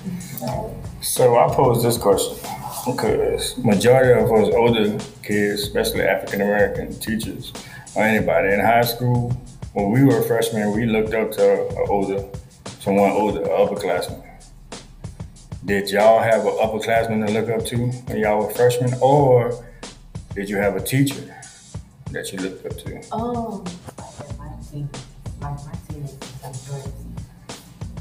So 1.01 1.37
I 1.37 1.53
pose 1.53 1.83
this 1.83 1.97
question 1.97 2.37
because 2.85 3.57
majority 3.57 4.19
of 4.19 4.31
us 4.31 4.53
older 4.55 4.97
kids, 5.21 5.61
especially 5.61 6.01
African 6.01 6.41
American 6.41 6.97
teachers 6.99 7.51
or 7.95 8.03
anybody 8.03 8.53
in 8.53 8.59
high 8.61 8.81
school, 8.81 9.31
when 9.73 9.91
we 9.91 10.03
were 10.03 10.21
freshmen, 10.21 10.71
we 10.73 10.85
looked 10.85 11.13
up 11.13 11.31
to 11.31 11.43
a 11.43 11.87
older, 11.89 12.23
someone 12.79 13.11
older, 13.11 13.41
a 13.41 13.47
upperclassman. 13.47 14.23
Did 15.65 15.89
y'all 15.89 16.21
have 16.21 16.45
an 16.45 16.51
upperclassman 16.53 17.25
to 17.25 17.33
look 17.33 17.49
up 17.49 17.65
to 17.67 17.77
when 17.77 18.19
y'all 18.19 18.45
were 18.45 18.51
freshmen, 18.51 18.93
or 19.01 19.63
did 20.35 20.49
you 20.49 20.57
have 20.57 20.75
a 20.75 20.81
teacher 20.81 21.35
that 22.11 22.31
you 22.31 22.39
looked 22.39 22.65
up 22.65 22.77
to? 22.79 23.15
Um, 23.15 23.63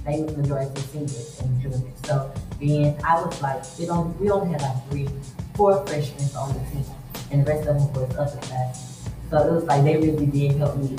they 0.04 0.22
was 0.22 0.36
majority 0.36 0.80
seniors 0.80 1.40
and 1.40 1.60
juniors. 1.62 1.82
So 2.04 2.32
then 2.60 2.96
I 3.04 3.22
was 3.22 3.40
like, 3.40 3.62
we 3.78 3.86
don't, 3.86 4.20
we 4.20 4.30
only 4.30 4.52
had 4.52 4.62
like 4.62 4.90
three, 4.90 5.08
four 5.54 5.86
freshmen 5.86 6.28
on 6.36 6.52
the 6.52 6.70
team, 6.70 6.84
and 7.30 7.46
the 7.46 7.52
rest 7.52 7.68
of 7.68 7.78
them 7.78 7.92
was 7.92 8.16
upper 8.16 8.46
class. 8.46 9.08
So 9.30 9.38
it 9.38 9.52
was 9.52 9.64
like 9.64 9.84
they 9.84 9.96
really 9.96 10.26
did 10.26 10.56
help 10.56 10.76
me 10.76 10.96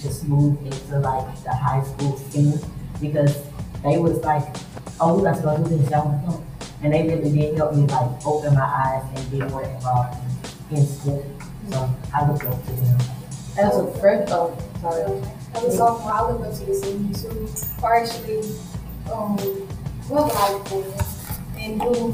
just 0.00 0.26
move 0.26 0.58
into 0.64 0.98
like 0.98 1.44
the 1.44 1.52
high 1.52 1.82
school 1.82 2.16
scene 2.16 2.58
because 3.00 3.36
they 3.82 3.98
was 3.98 4.18
like, 4.24 4.56
oh, 5.00 5.16
we 5.16 5.22
got 5.24 5.36
to 5.36 5.42
go 5.42 5.56
do 5.56 5.76
this, 5.76 5.90
y'all 5.90 6.08
want 6.08 6.24
to 6.24 6.32
come? 6.32 6.44
And 6.82 6.92
they 6.94 7.02
really 7.08 7.30
did 7.30 7.56
help 7.56 7.74
me 7.74 7.86
like 7.86 8.26
open 8.26 8.54
my 8.54 8.62
eyes 8.62 9.04
and 9.14 9.30
get 9.30 9.50
more 9.50 9.62
involved 9.62 10.16
in 10.70 10.86
school. 10.86 11.24
So 11.70 11.90
I 12.14 12.30
look 12.30 12.44
up 12.44 12.64
to 12.66 12.72
them. 12.72 13.17
As 13.58 13.76
a 13.76 13.90
friend, 13.98 14.24
oh, 14.28 14.56
sorry. 14.80 15.20
As 15.52 15.64
a 15.64 15.76
sophomore, 15.76 16.12
I 16.12 16.30
look 16.30 16.46
up 16.46 16.54
to 16.54 16.64
the 16.64 16.74
who 17.28 17.84
are 17.84 17.96
actually 17.96 18.54
um, 19.12 19.36
life 20.08 20.62
things 20.68 21.38
and 21.58 21.82
who 21.82 22.12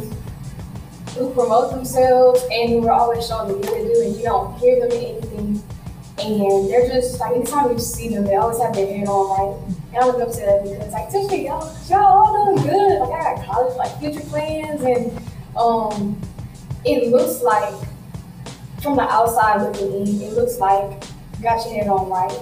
who 1.15 1.35
promote 1.35 1.73
themselves 1.73 2.43
and 2.51 2.71
who 2.71 2.89
are 2.89 2.93
always 2.93 3.27
showing 3.27 3.49
the 3.49 3.67
good 3.67 3.87
to 3.87 3.95
do 3.95 4.01
and 4.01 4.17
you 4.17 4.23
don't 4.23 4.59
hear 4.59 4.81
them 4.81 4.91
in 4.93 5.05
anything. 5.05 5.63
And 6.19 6.71
they're 6.71 6.89
just 6.89 7.21
like 7.21 7.37
anytime 7.37 7.71
you 7.73 7.79
see 7.79 8.09
them, 8.09 8.25
they 8.25 8.37
always 8.37 8.59
have 8.63 8.75
their 8.75 8.87
head 8.87 9.07
on 9.07 9.29
right. 9.69 9.77
And 9.93 9.97
I 10.03 10.07
look 10.07 10.27
up 10.27 10.33
to 10.33 10.41
them 10.41 10.63
because 10.65 10.93
like 10.95 11.09
especially 11.09 11.45
y'all, 11.45 11.77
y'all 11.91 12.27
all 12.27 12.55
doing 12.57 12.67
good. 12.67 13.01
Like 13.01 13.21
I 13.21 13.35
got 13.35 13.45
college 13.45 13.77
like 13.77 13.99
future 13.99 14.27
plans 14.31 14.81
and 14.83 15.21
um 15.59 16.19
it 16.87 17.11
looks 17.11 17.43
like 17.43 17.75
from 18.83 18.97
the 18.97 19.03
outside 19.03 19.61
looking 19.61 19.93
in, 19.93 20.23
it 20.23 20.33
looks 20.33 20.59
like 20.59 21.05
you 21.45 21.51
got 21.51 21.67
your 21.67 21.75
head 21.75 21.89
on 21.89 22.09
right. 22.09 22.33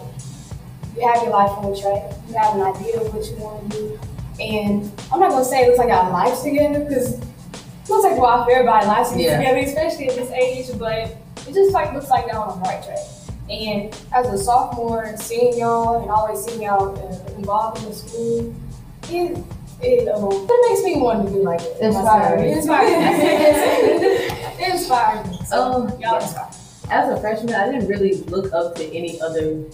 You 0.94 1.08
have 1.08 1.22
your 1.24 1.32
life 1.32 1.50
on 1.58 1.74
track. 1.80 2.12
You 2.28 2.34
have 2.34 2.54
an 2.54 2.62
idea 2.62 3.00
of 3.00 3.12
what 3.12 3.24
you 3.28 3.36
want 3.38 3.72
to 3.72 3.76
do. 3.76 3.98
And 4.40 4.92
I'm 5.12 5.18
not 5.18 5.30
gonna 5.30 5.44
say 5.44 5.64
it 5.64 5.66
looks 5.66 5.78
like 5.78 5.90
our 5.90 6.10
lives 6.10 6.42
together 6.42 6.84
because 6.84 7.14
it 7.18 7.24
looks 7.88 8.04
like 8.04 8.16
well, 8.16 8.46
everybody 8.48 8.86
lives 8.86 9.16
Yeah. 9.16 9.38
together, 9.38 9.58
especially 9.58 10.08
at 10.08 10.14
this 10.14 10.30
age. 10.30 10.78
But 10.78 11.16
it 11.48 11.52
just 11.54 11.72
like 11.72 11.92
looks 11.92 12.10
like 12.10 12.26
they're 12.26 12.38
on 12.38 12.60
the 12.60 12.64
right 12.68 12.82
track. 12.84 12.98
And 13.50 13.92
as 14.14 14.26
a 14.28 14.38
sophomore 14.38 15.02
and 15.02 15.18
seeing 15.18 15.58
y'all 15.58 16.00
and 16.02 16.10
always 16.10 16.44
seeing 16.44 16.62
y'all 16.62 16.96
uh, 16.96 17.34
involved 17.34 17.82
in 17.82 17.88
the 17.88 17.94
school, 17.96 18.54
it 19.10 19.38
it 19.82 20.08
um 20.10 20.30
it 20.30 20.70
makes 20.70 20.84
me 20.84 21.00
want 21.02 21.26
to 21.26 21.32
do 21.32 21.42
like 21.42 21.60
it. 21.60 21.76
Inspiring. 21.80 22.50
It 22.50 22.56
inspires 22.58 22.90
me. 22.90 24.64
It 24.64 24.74
inspires 24.74 25.26
me. 25.28 25.38
So 25.46 25.56
Um, 25.60 25.88
y'all 25.88 25.98
yeah. 25.98 26.20
inspire. 26.22 26.50
As 26.92 27.08
a 27.08 27.18
freshman, 27.18 27.54
I 27.54 27.72
didn't 27.72 27.88
really 27.88 28.16
look 28.24 28.52
up 28.52 28.74
to 28.74 28.84
any 28.94 29.18
other, 29.22 29.64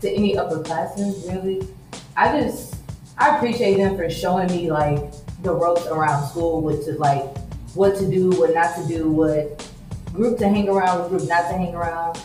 to 0.00 0.10
any 0.10 0.34
upperclassmen, 0.34 1.32
really. 1.32 1.68
I 2.16 2.40
just, 2.40 2.74
I 3.16 3.36
appreciate 3.36 3.76
them 3.76 3.96
for 3.96 4.10
showing 4.10 4.48
me 4.48 4.68
like 4.68 4.98
the 5.44 5.54
ropes 5.54 5.86
around 5.86 6.26
school, 6.26 6.62
what 6.62 6.82
to 6.82 6.94
like, 6.94 7.24
what 7.74 7.94
to 7.98 8.10
do, 8.10 8.30
what 8.30 8.52
not 8.52 8.74
to 8.74 8.88
do, 8.88 9.08
what 9.08 9.70
group 10.12 10.38
to 10.38 10.48
hang 10.48 10.68
around, 10.68 10.98
what 10.98 11.10
group 11.10 11.28
not 11.28 11.42
to 11.42 11.56
hang 11.56 11.76
around. 11.76 12.20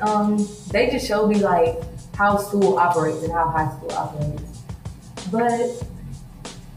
Um, 0.00 0.44
they 0.72 0.90
just 0.90 1.06
showed 1.06 1.28
me 1.28 1.36
like 1.36 1.76
how 2.16 2.38
school 2.38 2.76
operates 2.76 3.22
and 3.22 3.32
how 3.32 3.50
high 3.50 3.70
school 3.76 3.92
operates. 3.92 4.64
But 5.30 5.80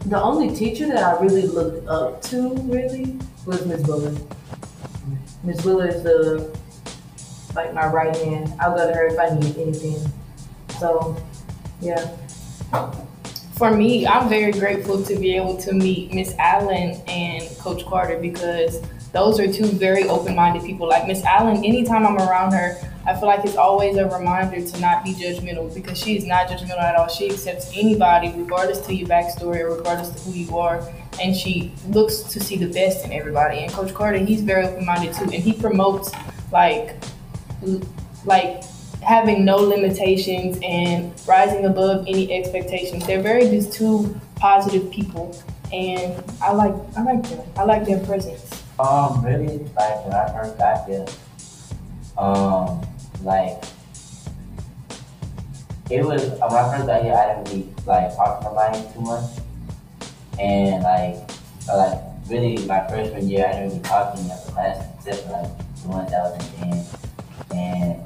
the 0.06 0.22
only 0.22 0.54
teacher 0.54 0.86
that 0.86 1.02
I 1.02 1.20
really 1.20 1.48
looked 1.48 1.88
up 1.88 2.22
to 2.30 2.54
really 2.58 3.18
was 3.46 3.66
Miss 3.66 3.82
Buller. 3.82 4.14
Miss 5.44 5.64
Wheeler 5.64 5.88
is 5.88 6.02
the 6.02 6.56
like 7.54 7.72
my 7.74 7.86
right 7.86 8.16
hand. 8.16 8.52
I'll 8.60 8.76
go 8.76 8.88
to 8.88 8.94
her 8.94 9.06
if 9.06 9.18
I 9.18 9.28
need 9.38 9.56
anything. 9.58 10.10
So, 10.78 11.16
yeah. 11.80 12.16
For 13.56 13.70
me, 13.70 14.06
I'm 14.06 14.28
very 14.28 14.50
grateful 14.50 15.04
to 15.04 15.16
be 15.16 15.36
able 15.36 15.56
to 15.58 15.72
meet 15.72 16.12
Miss 16.12 16.34
Allen 16.38 17.00
and 17.06 17.48
Coach 17.58 17.84
Carter 17.86 18.18
because 18.18 18.82
those 19.12 19.38
are 19.38 19.50
two 19.50 19.66
very 19.66 20.08
open-minded 20.08 20.64
people. 20.64 20.88
Like 20.88 21.06
Miss 21.06 21.22
Allen, 21.22 21.64
anytime 21.64 22.04
I'm 22.04 22.16
around 22.16 22.52
her, 22.52 22.76
I 23.06 23.14
feel 23.14 23.26
like 23.26 23.44
it's 23.44 23.56
always 23.56 23.96
a 23.96 24.08
reminder 24.08 24.66
to 24.66 24.80
not 24.80 25.04
be 25.04 25.12
judgmental 25.12 25.72
because 25.72 25.98
she 25.98 26.16
is 26.16 26.24
not 26.24 26.48
judgmental 26.48 26.82
at 26.82 26.96
all. 26.96 27.06
She 27.06 27.30
accepts 27.30 27.70
anybody, 27.76 28.32
regardless 28.34 28.80
to 28.86 28.94
your 28.94 29.06
backstory 29.06 29.60
or 29.60 29.76
regardless 29.76 30.08
to 30.08 30.18
who 30.20 30.32
you 30.32 30.58
are, 30.58 30.90
and 31.20 31.36
she 31.36 31.72
looks 31.88 32.22
to 32.22 32.40
see 32.40 32.56
the 32.56 32.72
best 32.72 33.04
in 33.04 33.12
everybody. 33.12 33.58
And 33.58 33.72
Coach 33.72 33.94
Carter, 33.94 34.18
he's 34.18 34.42
very 34.42 34.66
open-minded 34.66 35.14
too, 35.14 35.24
and 35.24 35.34
he 35.34 35.52
promotes 35.52 36.12
like, 36.52 36.96
like 38.24 38.62
having 39.02 39.44
no 39.44 39.56
limitations 39.56 40.58
and 40.62 41.12
rising 41.26 41.66
above 41.66 42.06
any 42.08 42.32
expectations. 42.32 43.06
They're 43.06 43.22
very 43.22 43.44
just 43.50 43.72
two 43.72 44.18
positive 44.36 44.90
people, 44.90 45.38
and 45.72 46.22
I 46.42 46.52
like 46.52 46.74
I 46.96 47.02
like 47.02 47.22
them. 47.28 47.46
I 47.56 47.64
like 47.64 47.84
their 47.84 48.04
presence. 48.04 48.62
Um, 48.78 49.24
really, 49.24 49.58
like 49.76 50.04
when 50.04 50.14
I 50.14 50.32
first 50.32 50.58
got 50.58 50.86
there, 50.86 51.06
um, 52.18 52.84
like 53.22 53.62
it 55.90 56.04
was 56.04 56.30
when 56.30 56.42
I 56.42 56.76
first 56.76 56.86
got 56.86 57.02
here, 57.02 57.14
I 57.14 57.34
didn't 57.34 57.48
really 57.52 57.74
like 57.86 58.16
talk 58.16 58.40
to 58.40 58.44
nobody 58.46 58.80
too 58.92 59.00
much, 59.00 59.30
and 60.38 60.82
like, 60.82 61.30
uh, 61.68 61.76
like 61.76 62.00
really 62.28 62.66
my 62.66 62.86
freshman 62.88 63.28
year, 63.28 63.46
I 63.46 63.52
didn't 63.52 63.68
really 63.68 63.80
talk 63.82 64.14
to 64.14 64.20
any 64.20 64.30
of 64.30 64.44
the 64.46 64.52
class 64.52 64.86
except 64.98 65.26
for 65.26 65.32
like 65.32 65.82
the 65.82 65.88
ones 65.88 66.10
that 66.10 66.22
was 66.22 66.62
in 66.62 66.70
band, 67.48 68.00
and 68.00 68.02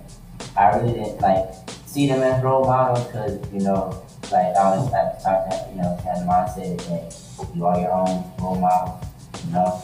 I 0.57 0.77
really 0.77 0.93
didn't 0.95 1.21
like 1.21 1.49
see 1.87 2.07
them 2.07 2.23
as 2.23 2.43
role 2.43 2.65
models 2.65 3.07
because 3.07 3.53
you 3.53 3.61
know, 3.61 4.05
like 4.31 4.57
I 4.57 4.61
always 4.61 4.93
have 4.93 5.19
to 5.19 5.25
talk 5.25 5.49
to 5.51 5.69
you 5.71 5.83
know, 5.83 5.97
have 6.05 6.19
the 6.19 6.27
mindset 6.27 6.79
that 6.89 7.57
you 7.57 7.67
are 7.67 7.79
your 7.81 7.93
own 7.93 8.25
role 8.41 8.57
model, 8.57 9.01
you 9.47 9.53
know. 9.53 9.83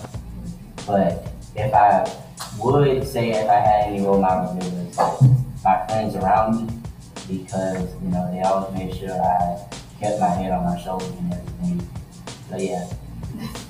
But 0.86 1.32
if 1.56 1.72
I 1.72 2.10
would 2.58 3.06
say 3.06 3.30
if 3.30 3.48
I 3.48 3.60
had 3.60 3.84
any 3.88 4.02
role 4.02 4.20
models, 4.20 4.64
it 4.66 4.72
was 4.72 4.98
like 4.98 5.34
my 5.64 5.86
friends 5.86 6.16
around 6.16 6.66
me 6.66 6.80
because, 7.28 7.88
you 8.02 8.08
know, 8.10 8.30
they 8.30 8.42
always 8.42 8.74
made 8.74 8.94
sure 8.94 9.10
I 9.10 9.64
kept 10.00 10.20
my 10.20 10.28
head 10.28 10.52
on 10.52 10.64
my 10.64 10.80
shoulders 10.80 11.08
and 11.08 11.32
everything. 11.32 11.53
So 12.54 12.62
yeah. 12.62 12.84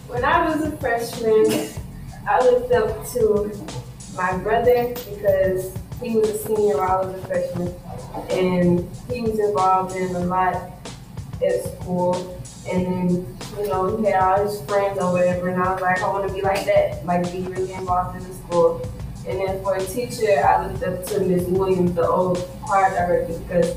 When 0.08 0.24
I 0.24 0.46
was 0.46 0.62
a 0.62 0.76
freshman, 0.76 1.70
I 2.28 2.38
looked 2.40 2.70
up 2.72 3.06
to 3.12 3.50
my 4.14 4.36
brother 4.38 4.88
because 4.88 5.74
he 6.02 6.16
was 6.16 6.28
a 6.28 6.38
senior 6.38 6.76
while 6.76 7.00
I 7.00 7.06
was 7.06 7.22
a 7.22 7.26
freshman. 7.26 7.74
And 8.28 8.90
he 9.10 9.22
was 9.22 9.38
involved 9.38 9.96
in 9.96 10.14
a 10.14 10.20
lot 10.20 10.54
at 11.42 11.64
school. 11.64 12.38
And 12.70 12.86
then, 12.86 13.38
you 13.58 13.68
know, 13.68 13.96
he 13.96 14.04
had 14.04 14.20
all 14.20 14.44
his 14.44 14.60
friends 14.62 14.98
or 14.98 15.12
whatever. 15.12 15.48
And 15.48 15.62
I 15.62 15.72
was 15.72 15.80
like, 15.80 16.02
I 16.02 16.08
want 16.08 16.28
to 16.28 16.34
be 16.34 16.42
like 16.42 16.66
that, 16.66 17.04
like 17.06 17.32
be 17.32 17.40
really 17.40 17.72
involved 17.72 18.18
in 18.18 18.28
the 18.28 18.34
school. 18.34 18.86
And 19.26 19.40
then 19.40 19.62
for 19.62 19.76
a 19.76 19.84
teacher, 19.84 20.44
I 20.44 20.66
looked 20.66 20.84
up 20.84 21.06
to 21.06 21.20
Miss 21.20 21.44
Williams, 21.44 21.94
the 21.94 22.06
old 22.06 22.36
choir 22.62 22.90
director, 22.90 23.38
because 23.38 23.74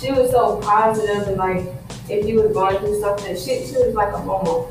she 0.00 0.12
was 0.12 0.30
so 0.30 0.58
positive 0.62 1.28
and 1.28 1.36
like, 1.36 1.66
if 2.08 2.26
you 2.26 2.42
were 2.42 2.52
going 2.52 2.78
through 2.78 3.00
something, 3.00 3.36
she, 3.36 3.66
she 3.66 3.76
was 3.76 3.94
like 3.94 4.12
a 4.14 4.18
momo. 4.18 4.70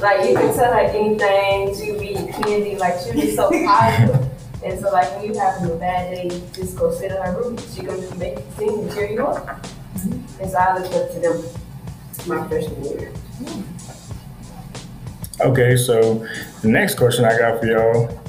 Like 0.00 0.28
you 0.28 0.34
can 0.34 0.54
tell 0.54 0.72
her 0.72 0.80
anything, 0.80 1.76
she 1.76 1.92
be 1.98 2.14
candy, 2.32 2.76
like 2.76 2.94
she 3.00 3.16
was 3.16 3.36
so 3.36 3.50
positive. 3.50 4.30
And 4.64 4.80
so 4.80 4.90
like 4.90 5.14
when 5.16 5.26
you 5.26 5.38
having 5.38 5.70
a 5.70 5.74
bad 5.76 6.14
day, 6.14 6.24
you 6.24 6.42
just 6.52 6.76
go 6.76 6.90
sit 6.92 7.10
in 7.10 7.18
her 7.18 7.36
room, 7.38 7.58
she 7.74 7.82
gonna 7.82 8.00
just 8.00 8.16
make 8.16 8.38
you 8.38 8.44
sing 8.56 8.78
and 8.80 8.92
cheer 8.92 9.10
you 9.10 9.26
up. 9.26 9.46
Mm-hmm. 9.46 10.42
And 10.42 10.50
so 10.50 10.58
I 10.58 10.78
looked 10.78 10.94
up 10.94 11.12
to 11.12 11.20
them 11.20 11.44
my 12.26 12.48
freshman 12.48 12.84
year. 12.84 13.12
Okay, 15.40 15.76
so 15.76 16.26
the 16.62 16.68
next 16.68 16.96
question 16.96 17.24
I 17.24 17.36
got 17.36 17.60
for 17.60 17.66
y'all, 17.66 18.22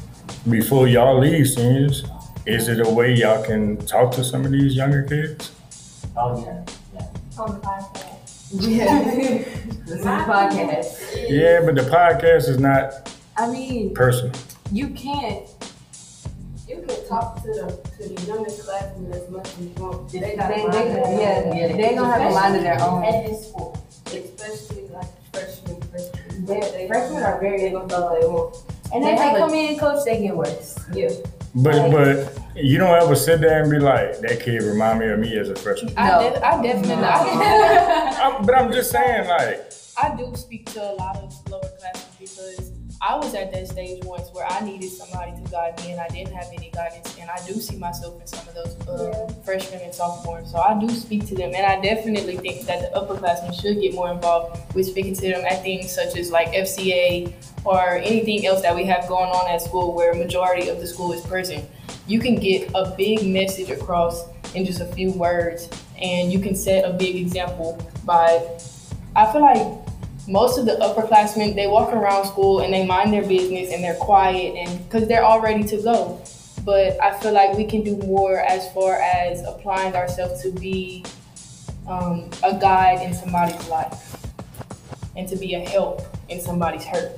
before 0.50 0.88
y'all 0.88 1.20
leave 1.20 1.48
seniors, 1.48 2.04
is 2.46 2.68
it 2.68 2.86
a 2.86 2.90
way 2.90 3.14
y'all 3.14 3.44
can 3.44 3.78
talk 3.86 4.12
to 4.14 4.24
some 4.24 4.46
of 4.46 4.52
these 4.52 4.76
younger 4.76 5.04
kids? 5.04 5.52
Oh 6.18 6.44
yeah, 6.44 6.64
yeah. 6.68 6.75
On 7.38 7.52
the 7.54 7.60
podcast. 7.60 8.50
Yeah. 8.52 9.04
this 9.86 10.00
is 10.00 10.06
a 10.06 10.10
podcast. 10.10 11.30
Yeah, 11.30 11.62
but 11.66 11.76
the 11.76 11.82
podcast 11.82 12.48
is 12.48 12.60
not 12.60 13.12
I 13.36 13.52
mean, 13.52 13.94
personal. 13.94 14.32
you 14.72 14.90
can't. 14.90 15.46
You 16.68 16.84
can 16.88 17.08
talk 17.10 17.42
to 17.44 17.48
the 17.50 17.80
to 17.98 18.10
the 18.14 18.22
youngest 18.26 18.64
classmen 18.66 19.12
as 19.12 19.30
much 19.30 19.48
as 19.48 19.60
you 19.60 19.70
want. 19.78 20.10
They 20.12 20.20
They, 20.20 20.36
got 20.38 20.48
they, 20.50 20.64
a 20.64 20.68
mind 20.68 20.78
of 20.78 20.94
their 20.94 21.06
own. 21.06 21.58
yeah, 21.58 21.68
they 21.76 21.96
don't 21.96 22.06
have 22.10 22.32
a 22.32 22.34
mind 22.34 22.56
of 22.56 22.62
their 22.64 22.82
own. 22.82 23.04
At 23.04 23.26
this 23.28 23.50
school, 23.50 23.78
especially 24.06 24.88
like 24.88 25.08
freshmen, 25.34 25.82
freshmen. 25.82 26.46
They- 26.46 26.88
Freshmen 26.88 27.24
are 27.24 27.40
very 27.40 27.58
they 27.60 27.72
gonna 27.72 27.88
throw 27.90 28.18
they 28.20 28.28
want. 28.28 28.56
And 28.94 29.04
They 29.04 29.14
if 29.14 29.20
have 29.20 29.34
they 29.34 29.40
a- 29.42 29.46
come 29.46 29.54
in, 29.54 29.78
coach, 29.78 30.06
they 30.06 30.22
get 30.22 30.36
worse. 30.38 30.80
Yeah. 30.94 31.10
But 31.56 31.92
but 31.92 32.38
you 32.56 32.78
don't 32.78 33.02
ever 33.02 33.16
sit 33.16 33.42
there 33.42 33.62
and 33.62 33.70
be 33.72 33.80
like, 33.80 34.20
that 34.22 34.40
kid 34.40 34.64
remind 34.64 35.00
me 35.00 35.08
of 35.08 35.20
me 35.20 35.38
as 35.38 35.50
a 35.50 35.56
freshman. 35.56 35.94
I, 35.98 36.08
No. 36.10 36.36
I 36.42 36.62
definitely. 36.62 37.04
I, 37.04 38.18
I'm, 38.38 38.46
but 38.46 38.56
I'm 38.56 38.72
just 38.72 38.92
saying, 38.92 39.28
like, 39.28 39.74
I 40.02 40.16
do 40.16 40.36
speak 40.36 40.72
to 40.74 40.92
a 40.92 40.94
lot 40.94 41.18
of 41.18 41.34
lower 41.50 41.70
classes 41.80 42.06
because 42.20 42.65
I 43.08 43.18
was 43.18 43.36
at 43.36 43.52
that 43.52 43.68
stage 43.68 44.04
once 44.04 44.30
where 44.32 44.48
I 44.48 44.62
needed 44.62 44.90
somebody 44.90 45.32
to 45.32 45.52
guide 45.52 45.80
me 45.82 45.92
and 45.92 46.02
I 46.02 46.08
didn't 46.08 46.34
have 46.34 46.48
any 46.52 46.72
guidance. 46.72 47.16
And 47.20 47.30
I 47.30 47.38
do 47.46 47.54
see 47.62 47.76
myself 47.76 48.20
in 48.20 48.26
some 48.26 48.48
of 48.48 48.56
those 48.56 48.88
uh, 48.88 49.32
freshmen 49.46 49.82
and 49.82 49.94
sophomores. 49.94 50.52
So 50.52 50.58
I 50.58 50.80
do 50.80 50.90
speak 50.90 51.28
to 51.28 51.36
them. 51.36 51.52
And 51.54 51.68
I 51.68 51.80
definitely 51.80 52.38
think 52.38 52.66
that 52.66 52.82
the 52.82 53.00
upperclassmen 53.00 53.62
should 53.62 53.80
get 53.80 53.94
more 53.94 54.10
involved 54.10 54.74
with 54.74 54.88
speaking 54.88 55.14
to 55.18 55.22
them 55.22 55.46
at 55.46 55.62
things 55.62 55.94
such 55.94 56.18
as 56.18 56.32
like 56.32 56.48
FCA 56.54 57.32
or 57.64 57.98
anything 57.98 58.48
else 58.48 58.64
that 58.64 58.76
we 58.76 58.86
have 58.86 59.08
going 59.08 59.30
on 59.30 59.52
at 59.52 59.62
school 59.62 59.94
where 59.94 60.14
a 60.14 60.18
majority 60.18 60.70
of 60.70 60.80
the 60.80 60.88
school 60.88 61.14
is 61.14 61.22
present. 61.22 61.64
You 62.08 62.20
can 62.20 62.38
get 62.38 62.72
a 62.74 62.92
big 62.98 63.24
message 63.28 63.70
across 63.70 64.24
in 64.56 64.66
just 64.66 64.82
a 64.82 64.86
few 64.86 65.12
words 65.12 65.70
and 66.02 66.34
you 66.34 66.40
can 66.40 66.56
set 66.56 66.90
a 66.90 66.94
big 66.94 67.18
example 67.18 67.80
by 68.04 68.42
I 69.16 69.32
feel 69.32 69.42
like 69.42 69.85
most 70.28 70.58
of 70.58 70.66
the 70.66 70.74
upperclassmen 70.82 71.56
they 71.56 71.68
walk 71.68 71.94
around 71.94 72.26
school 72.26 72.62
and 72.62 72.74
they 72.74 72.86
mind 72.86 73.14
their 73.14 73.26
business 73.28 73.72
and 73.72 73.84
they're 73.84 73.96
quiet 73.96 74.56
and 74.56 74.84
because 74.90 75.08
they're 75.08 75.24
all 75.24 75.40
ready 75.42 75.64
to 75.64 75.78
go. 75.82 76.22
But 76.64 77.00
I 77.04 77.18
feel 77.20 77.32
like 77.32 77.56
we 77.58 77.66
can 77.66 77.84
do 77.84 77.96
more 77.98 78.40
as 78.40 78.72
far 78.74 78.96
as 78.96 79.44
applying 79.44 79.94
ourselves 79.96 80.42
to 80.42 80.52
be 80.52 81.06
um, 81.88 82.30
a 82.44 82.58
guide 82.60 83.02
in 83.06 83.14
somebody's 83.14 83.68
life. 83.70 84.02
and 85.18 85.30
to 85.30 85.36
be 85.38 85.54
a 85.54 85.60
help 85.70 86.02
in 86.28 86.42
somebody's 86.42 86.84
hurt. 86.84 87.12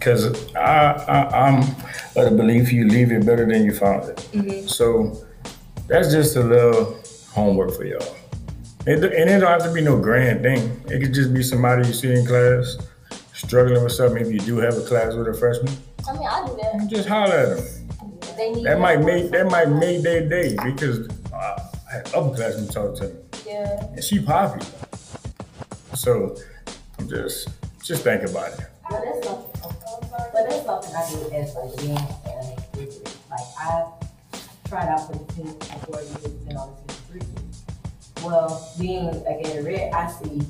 Cause 0.00 0.54
I, 0.54 0.92
I 1.08 1.46
I'm 1.46 1.60
of 2.16 2.30
the 2.30 2.36
belief 2.36 2.72
you 2.72 2.86
leave 2.88 3.12
it 3.12 3.24
better 3.24 3.46
than 3.46 3.64
you 3.64 3.72
found 3.72 4.08
it. 4.08 4.16
Mhm. 4.32 4.68
So 4.68 5.16
that's 5.88 6.10
just 6.10 6.36
a 6.36 6.40
little 6.42 6.96
homework 7.32 7.74
for 7.76 7.84
y'all. 7.84 8.02
It, 8.84 9.04
and 9.04 9.30
it 9.30 9.38
don't 9.38 9.50
have 9.50 9.62
to 9.64 9.72
be 9.72 9.80
no 9.80 9.98
grand 10.00 10.42
thing. 10.42 10.80
It 10.86 11.00
could 11.00 11.14
just 11.14 11.32
be 11.32 11.42
somebody 11.42 11.86
you 11.86 11.94
see 11.94 12.12
in 12.12 12.26
class 12.26 12.76
struggling 13.34 13.82
with 13.82 13.92
something. 13.92 14.24
If 14.24 14.32
you 14.32 14.40
do 14.40 14.56
have 14.58 14.76
a 14.76 14.80
class 14.82 15.14
with 15.14 15.28
a 15.28 15.34
freshman, 15.34 15.72
I 16.08 16.12
mean, 16.14 16.26
I 16.26 16.46
do 16.46 16.56
that. 16.60 16.86
just 16.88 17.08
holler 17.08 17.32
at 17.34 17.56
them. 17.56 18.62
That 18.64 18.80
might 18.80 19.00
make 19.02 19.30
that 19.30 19.46
might 19.50 19.68
make 19.68 20.02
their 20.02 20.28
day 20.28 20.56
because 20.64 21.08
uh, 21.32 21.58
I 21.88 21.96
had 21.96 22.06
upperclassmen 22.06 22.72
talk 22.72 22.96
to 22.96 23.08
me, 23.08 23.14
Yeah. 23.46 23.84
and 23.92 24.02
she 24.02 24.20
poppy. 24.20 24.64
So 25.94 26.36
I'm 26.98 27.08
just 27.08 27.48
just 27.84 28.02
think 28.02 28.22
about 28.24 28.52
it. 28.58 28.60
But 28.90 29.02
that's 29.04 29.26
something, 29.26 29.60
but 30.32 30.48
that's 30.48 30.64
something 30.66 30.94
I 30.94 31.10
do 31.10 31.30
as 31.36 31.54
like 31.54 31.76
being 31.78 31.98
an. 31.98 32.98
Like 33.30 33.40
I 33.58 33.84
tried 34.68 34.88
out 34.88 35.06
for 35.06 35.12
the 35.18 35.32
team 35.34 35.46
for 35.60 35.78
four 35.86 36.00
years, 36.00 36.26
been 36.46 36.56
on 36.56 36.74
the 36.86 36.92
team 36.92 36.96
for 36.96 36.96
three 36.96 36.96
years. 36.96 37.01
Well, 38.22 38.72
being 38.78 39.08
a 39.08 39.42
Gatorade, 39.42 39.92
I 39.92 40.10
see 40.10 40.42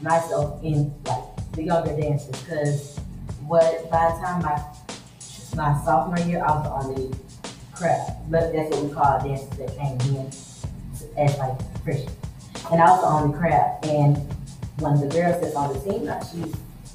myself 0.00 0.62
in 0.64 0.94
like 1.04 1.52
the 1.52 1.64
younger 1.64 1.94
dancers 2.00 2.40
because 2.40 3.00
what 3.46 3.90
by 3.90 4.12
the 4.12 4.26
time 4.26 4.42
my 4.42 4.62
my 5.54 5.78
sophomore 5.84 6.24
year, 6.26 6.42
I 6.42 6.50
was 6.52 6.66
on 6.66 6.94
the 6.94 7.18
crap, 7.74 8.16
but 8.30 8.52
that's 8.52 8.70
what 8.70 8.84
we 8.84 8.92
call 8.92 9.20
dancers 9.22 9.48
that 9.58 9.76
came 9.76 10.00
in 10.16 10.26
as 11.18 11.38
like 11.38 11.82
freshmen. 11.82 12.14
And 12.70 12.80
I 12.80 12.90
was 12.90 13.04
on 13.04 13.32
the 13.32 13.38
crap, 13.38 13.84
and 13.84 14.16
one 14.78 14.94
of 14.94 15.00
the 15.00 15.08
girls 15.08 15.40
that's 15.42 15.54
on 15.54 15.72
the 15.72 15.80
team 15.80 16.06
now, 16.06 16.20
she's 16.22 16.54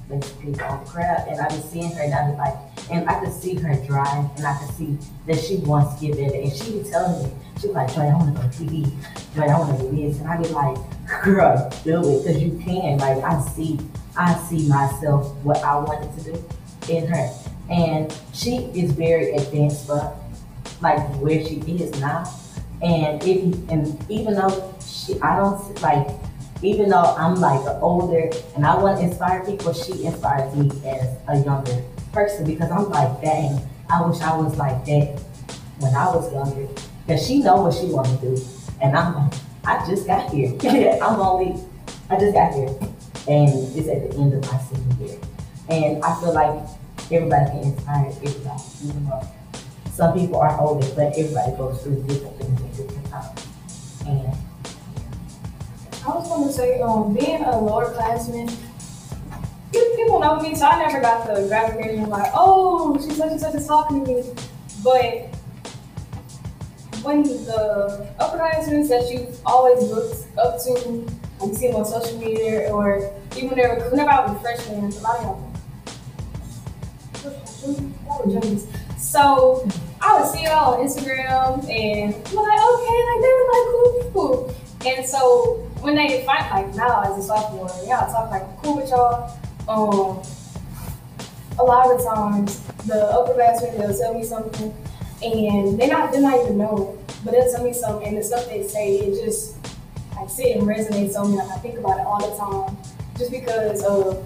basically 0.10 0.60
on 0.62 0.84
the 0.84 0.90
crowd, 0.90 1.28
and 1.28 1.42
I 1.42 1.46
was 1.46 1.64
seeing 1.66 1.92
her, 1.92 2.02
and 2.02 2.14
I 2.14 2.30
was 2.30 2.38
like, 2.38 2.56
and 2.92 3.10
I 3.10 3.20
could 3.20 3.34
see 3.34 3.56
her 3.56 3.76
drive, 3.86 4.30
and 4.38 4.46
I 4.46 4.58
could 4.58 4.76
see 4.76 4.98
that 5.28 5.40
she 5.40 5.58
wants 5.58 6.00
to 6.00 6.08
get 6.08 6.18
better, 6.18 6.42
and 6.42 6.54
she 6.54 6.72
was 6.78 6.90
telling 6.90 7.24
me, 7.24 7.32
she 7.64 7.70
was 7.70 7.76
like, 7.76 7.96
Joy, 7.96 8.02
I 8.02 8.16
want 8.16 8.36
to 8.36 8.42
go 8.42 8.48
TV, 8.50 8.92
Joy, 9.36 9.44
I 9.44 9.58
want 9.58 9.80
to 9.80 9.88
this, 9.88 10.20
and 10.20 10.28
I 10.28 10.38
was 10.38 10.52
like, 10.52 10.78
girl, 11.24 11.72
do 11.84 12.00
it, 12.00 12.24
because 12.24 12.44
you 12.44 12.60
can, 12.64 12.98
like, 12.98 13.24
I 13.24 13.40
see, 13.42 13.80
I 14.18 14.36
see 14.36 14.68
myself, 14.68 15.34
what 15.44 15.64
I 15.64 15.78
wanted 15.80 16.14
to 16.18 16.34
do 16.34 16.46
in 16.90 17.08
her, 17.08 17.30
and 17.70 18.14
she 18.34 18.66
is 18.76 18.92
very 18.92 19.32
advanced, 19.32 19.88
but 19.88 20.16
like 20.82 21.00
where 21.22 21.42
she 21.46 21.56
is 21.62 21.98
now, 22.02 22.26
and 22.82 23.24
if, 23.24 23.70
and 23.70 24.06
even 24.12 24.36
though 24.36 24.76
she, 24.86 25.20
I 25.22 25.38
don't, 25.38 25.82
like, 25.82 26.08
even 26.62 26.90
though 26.90 27.16
I'm 27.18 27.36
like 27.36 27.66
older 27.82 28.30
and 28.56 28.66
I 28.66 28.82
want 28.82 29.00
to 29.00 29.06
inspire 29.06 29.44
people, 29.46 29.74
she 29.74 30.06
inspires 30.06 30.56
me 30.56 30.72
as 30.86 31.18
a 31.28 31.44
younger 31.44 31.84
person 32.14 32.46
because 32.46 32.72
I'm 32.72 32.90
like, 32.90 33.22
dang, 33.22 33.60
I 33.90 34.06
wish 34.06 34.22
I 34.22 34.38
was 34.38 34.56
like 34.56 34.86
that 34.86 35.20
when 35.80 35.94
I 35.94 36.06
was 36.16 36.32
younger. 36.32 36.70
Cause 37.08 37.28
she 37.28 37.40
know 37.40 37.62
what 37.62 37.74
she 37.74 37.88
want 37.88 38.08
to 38.08 38.18
do, 38.26 38.42
and 38.82 38.96
I'm 38.96 39.14
like, 39.16 39.34
I 39.66 39.86
just 39.86 40.08
got 40.08 40.30
here. 40.30 40.56
I'm 41.04 41.20
only, 41.20 41.62
I 42.10 42.18
just 42.18 42.34
got 42.34 42.54
here, 42.54 42.70
and 43.28 43.50
it's 43.76 43.90
at 43.90 44.10
the 44.10 44.18
end 44.18 44.34
of 44.34 44.42
my 44.50 44.58
senior 44.60 45.08
year, 45.08 45.20
and 45.68 46.04
I 46.04 46.18
feel 46.22 46.34
like 46.34 46.64
everybody 47.12 47.52
can 47.52 47.60
inspire 47.64 48.08
everybody. 48.08 48.62
Even 48.86 49.06
though 49.06 49.28
some 49.92 50.18
people 50.18 50.38
are 50.38 50.60
older, 50.62 50.88
but 50.96 51.18
everybody 51.18 51.52
goes 51.58 51.84
through 51.84 52.04
different 52.04 52.38
things 52.38 52.62
at 52.62 52.78
different 52.78 53.10
times, 53.10 54.04
and 54.08 54.38
I 56.06 56.10
was 56.10 56.30
gonna 56.30 56.54
say, 56.54 56.80
um, 56.80 57.14
being 57.14 57.44
a 57.44 57.60
lower 57.60 57.94
classman, 57.94 58.48
people 60.04 60.20
know 60.20 60.40
me, 60.40 60.56
so 60.56 60.66
I 60.66 60.80
never 60.80 61.02
got 61.02 61.28
the 61.28 61.48
gravitating 61.48 62.08
like, 62.08 62.32
oh, 62.34 62.98
she's 63.02 63.18
such 63.18 63.32
and 63.32 63.40
such 63.40 63.56
is 63.56 63.68
talking 63.68 64.06
to 64.06 64.12
me. 64.12 64.24
But 64.84 65.34
when 67.04 67.24
the 67.24 68.08
upperclassmen 68.20 68.88
that 68.88 69.12
you've 69.12 69.40
always 69.46 69.84
looked 69.90 70.26
up 70.38 70.58
to, 70.64 71.06
you 71.46 71.54
see 71.54 71.68
them 71.68 71.76
on 71.76 71.86
social 71.86 72.18
media, 72.18 72.72
or 72.72 73.12
even 73.36 73.50
whenever, 73.50 73.90
whenever 73.90 74.10
I 74.10 74.26
was 74.26 74.38
a 74.38 74.40
freshman, 74.40 74.86
a 74.86 75.00
lot 75.02 75.20
of 75.20 75.24
were. 75.24 75.54
So 78.98 79.68
I 80.02 80.20
would 80.20 80.30
see 80.32 80.44
y'all 80.44 80.76
on 80.76 80.80
Instagram, 80.88 81.68
and 81.70 82.16
I'm 82.16 82.36
like, 82.36 82.62
okay, 82.72 83.00
like 83.10 83.22
they 83.22 83.32
were 83.38 83.48
like 83.52 83.68
cool 83.72 84.04
people. 84.04 84.56
And 84.86 85.06
so 85.06 85.70
when 85.82 85.96
they 85.96 86.26
find 86.26 86.50
like 86.52 86.76
now 86.76 87.02
as 87.04 87.24
a 87.24 87.28
sophomore, 87.28 87.70
yeah, 87.86 88.00
I 88.00 88.12
talk 88.12 88.32
like 88.32 88.44
cool 88.62 88.78
with 88.78 88.90
y'all. 88.90 89.38
Um, 89.68 90.22
a 91.60 91.64
lot 91.64 91.92
of 91.92 91.98
the 92.00 92.04
times 92.04 92.60
the 92.88 92.96
upperclassmen 93.14 93.78
they'll 93.78 93.98
tell 93.98 94.14
me 94.14 94.24
something, 94.24 94.74
and 95.24 95.80
they 95.80 95.88
not 95.88 96.12
they're 96.12 96.22
not 96.22 96.40
even 96.42 96.58
know, 96.58 96.98
but 97.24 97.32
they'll 97.32 97.52
tell 97.52 97.64
me 97.64 97.74
something, 97.74 98.08
and 98.08 98.18
the 98.18 98.24
stuff 98.24 98.48
they 98.48 98.64
say 98.64 98.98
it 98.98 99.24
just 99.24 99.58
like 100.16 100.30
sit 100.30 100.58
and 100.58 100.68
resonates 100.68 101.16
on 101.16 101.32
me. 101.32 101.38
Like 101.38 101.50
I 101.50 101.58
think 101.58 101.80
about 101.80 102.00
it 102.00 102.06
all 102.06 102.20
the 102.20 102.36
time, 102.38 102.78
just 103.18 103.32
because 103.32 103.84
of 103.84 104.26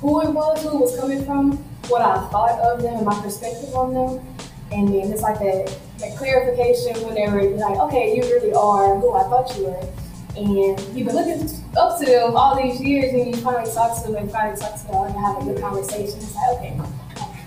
who 0.00 0.22
it 0.22 0.30
was, 0.30 0.62
who 0.62 0.76
it 0.76 0.80
was 0.80 0.98
coming 0.98 1.24
from, 1.24 1.52
what 1.88 2.02
I 2.02 2.28
thought 2.28 2.58
of 2.60 2.82
them, 2.82 2.96
and 2.96 3.06
my 3.06 3.20
perspective 3.20 3.74
on 3.74 3.94
them. 3.94 4.36
And 4.72 4.88
then 4.88 5.12
it's 5.12 5.22
like 5.22 5.38
that, 5.38 5.78
that 5.98 6.16
clarification 6.16 7.06
whenever 7.06 7.40
you're 7.40 7.56
like, 7.56 7.78
okay, 7.78 8.16
you 8.16 8.22
really 8.22 8.52
are 8.52 8.98
who 8.98 9.12
I 9.12 9.22
thought 9.24 9.56
you 9.56 9.66
were. 9.66 9.88
And 10.36 10.80
you've 10.94 11.06
been 11.06 11.14
looking 11.14 11.48
up 11.78 11.98
to 12.00 12.04
them 12.04 12.36
all 12.36 12.60
these 12.60 12.80
years 12.80 13.12
and 13.14 13.26
you 13.26 13.40
finally 13.42 13.72
talk 13.72 14.02
to 14.02 14.10
them 14.10 14.16
and 14.16 14.30
finally 14.30 14.58
talk 14.58 14.78
to 14.80 14.86
them 14.86 15.04
and 15.04 15.14
have 15.14 15.40
a 15.40 15.44
good 15.44 15.60
conversation. 15.60 16.18
It's 16.18 16.34
like, 16.34 16.58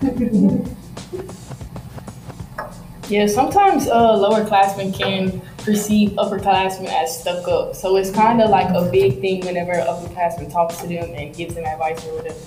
okay. 0.02 0.76
Yeah, 3.10 3.26
sometimes 3.26 3.88
uh, 3.88 4.16
lower 4.16 4.46
classmen 4.46 4.94
can 4.94 5.42
perceive 5.58 6.12
upperclassmen 6.12 6.86
as 6.86 7.20
stuck 7.22 7.48
up. 7.48 7.74
So 7.74 7.96
it's 7.96 8.12
kind 8.12 8.40
of 8.40 8.52
like 8.52 8.70
a 8.70 8.88
big 8.92 9.20
thing 9.20 9.44
whenever 9.44 9.72
upperclassmen 9.72 10.52
talks 10.52 10.78
to 10.82 10.88
them 10.88 11.16
and 11.16 11.36
gives 11.36 11.56
them 11.56 11.66
advice 11.66 12.06
or 12.06 12.18
whatever. 12.18 12.40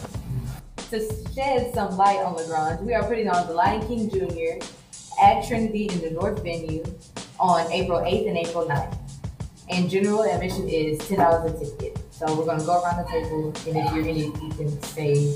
To 0.90 1.33
shed 1.35 1.75
some 1.75 1.96
light 1.96 2.18
on 2.18 2.35
Lagrange, 2.37 2.81
we 2.83 2.94
are 2.94 3.03
putting 3.03 3.29
on 3.29 3.48
The 3.48 3.55
Lion 3.55 3.85
King 3.88 4.09
Jr. 4.09 4.64
at 5.20 5.44
Trinity 5.48 5.88
in 5.90 6.01
the 6.01 6.12
North 6.12 6.40
venue 6.44 6.85
on 7.40 7.68
April 7.72 7.98
8th 7.98 8.29
and 8.29 8.38
April 8.38 8.64
9th. 8.64 8.98
And 9.68 9.90
general 9.90 10.22
admission 10.22 10.68
is 10.68 11.01
$10 11.01 11.44
a 11.44 11.59
ticket. 11.59 11.98
So 12.12 12.38
we're 12.38 12.44
going 12.44 12.61
to 12.61 12.66
go 12.66 12.81
around 12.81 13.05
the 13.05 13.11
table, 13.11 13.48
and 13.66 13.77
if 13.79 13.92
you're 13.92 14.07
in 14.07 14.16
it, 14.16 14.40
you 14.40 14.51
can 14.51 14.81
say 14.83 15.35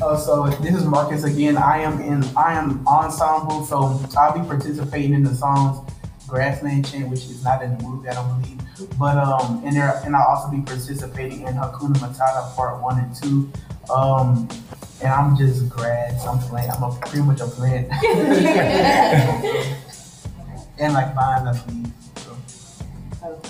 Uh, 0.00 0.16
so 0.16 0.46
this 0.62 0.76
is 0.76 0.84
Marcus 0.84 1.24
again. 1.24 1.56
I 1.56 1.78
am 1.78 2.00
in 2.00 2.22
I 2.36 2.52
am 2.54 2.86
ensemble, 2.86 3.64
so 3.64 4.00
I'll 4.16 4.32
be 4.38 4.46
participating 4.46 5.12
in 5.12 5.24
the 5.24 5.34
songs 5.34 5.80
Grassland 6.28 6.88
Chant, 6.88 7.08
which 7.08 7.24
is 7.24 7.42
not 7.42 7.62
in 7.62 7.76
the 7.76 7.82
movie, 7.82 8.08
I 8.08 8.14
don't 8.14 8.40
believe. 8.40 8.60
But 8.96 9.18
um 9.18 9.60
and 9.64 9.74
there 9.74 10.00
and 10.04 10.14
I'll 10.14 10.28
also 10.28 10.48
be 10.50 10.60
participating 10.62 11.48
in 11.48 11.54
Hakuna 11.54 11.96
Matata 11.96 12.54
part 12.54 12.80
one 12.80 13.00
and 13.00 13.12
two. 13.16 13.50
Um 13.92 14.48
and 15.02 15.12
I'm 15.12 15.36
just 15.36 15.68
grad, 15.68 16.20
so 16.20 16.28
I'm 16.28 16.38
playing 16.38 16.70
I'm 16.70 16.84
a 16.84 16.94
pretty 17.00 17.24
much 17.24 17.40
a 17.40 17.48
plant. 17.48 17.88
and 20.78 20.94
like 20.94 21.12
vines, 21.14 21.48
I 21.48 21.52
believe. 21.66 21.92
So. 23.20 23.40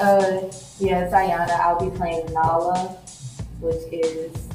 Uh, 0.00 0.50
yeah, 0.80 1.08
Sayana, 1.08 1.52
I'll 1.60 1.78
be 1.78 1.88
playing 1.96 2.26
Nala, 2.32 2.96
which 3.60 3.84
is 3.92 4.45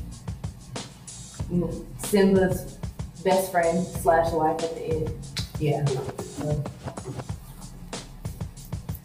mm, 1.52 1.86
Simba's 2.06 2.78
best 3.24 3.52
friend 3.52 3.86
slash 3.86 4.32
wife 4.32 4.64
at 4.64 4.76
the 4.76 4.84
end. 4.84 5.14
Yeah. 5.60 5.86
So, 5.86 6.64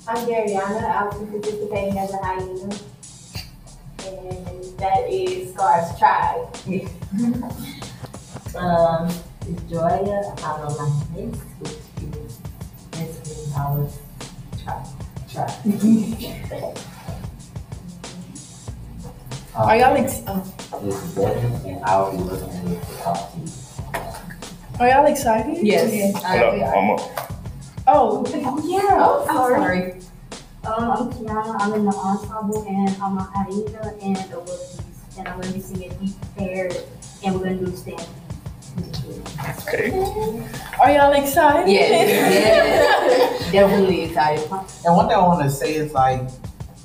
I'm 0.08 0.26
Dariana. 0.26 0.84
I'll 0.84 1.24
be 1.24 1.30
participating 1.30 1.98
as 1.98 2.12
a 2.12 2.18
hyena. 2.18 2.74
And 4.06 4.78
that 4.78 5.10
is 5.10 5.52
Scar's 5.52 5.98
tribe. 5.98 6.56
Um, 8.56 9.10
Joya, 9.68 10.34
I'm 10.38 10.60
on 10.62 10.78
my 10.78 11.20
list, 11.20 11.42
which 11.60 11.72
is 12.00 12.38
basically 12.90 13.52
our 13.54 13.86
try, 14.62 14.86
try. 15.30 16.74
Are 19.56 19.76
y'all 19.76 19.96
ex- 19.96 20.22
oh. 20.26 20.80
This 20.82 21.02
is 21.02 21.16
and 21.64 21.82
I'll 21.84 22.10
be 22.12 22.18
looking 22.18 22.80
to 22.80 22.96
talk 23.02 23.32
to 23.32 23.38
you. 23.40 23.48
are 24.80 24.88
y'all 24.88 25.06
excited? 25.06 25.66
yes. 25.66 26.22
Hold 26.22 26.62
up, 26.62 26.76
I'm 26.76 26.90
up. 26.90 27.32
Oh, 27.88 28.24
Yeah, 28.66 28.80
Oh, 29.00 29.26
I'm 29.28 29.36
sorry. 29.36 29.54
sorry. 29.56 29.92
Um, 30.66 30.90
I'm 30.90 31.10
Kiana. 31.12 31.56
I'm 31.60 31.72
in 31.74 31.84
the 31.86 31.92
ensemble, 31.92 32.66
and 32.68 32.90
I'm 33.02 33.16
a 33.18 33.22
hyena 33.22 33.94
and 34.02 34.18
a 34.32 34.38
wildebeest. 34.40 34.82
And 35.18 35.28
I'm 35.28 35.40
gonna 35.40 35.52
be 35.52 35.60
singing 35.60 35.92
Deep 36.00 36.14
Air, 36.38 36.68
and 37.24 37.34
we're 37.36 37.44
gonna 37.44 37.56
do 37.56 37.74
stand. 37.76 38.04
Okay. 39.62 39.90
are 40.80 40.90
y'all 40.90 41.12
excited? 41.14 41.70
Yes, 41.70 42.08
yes. 43.48 43.52
Definitely 43.52 44.02
excited. 44.02 44.44
And 44.84 44.94
one 44.96 45.06
thing 45.08 45.16
I 45.16 45.20
want 45.22 45.42
to 45.44 45.50
say 45.50 45.74
is 45.76 45.92
like, 45.94 46.20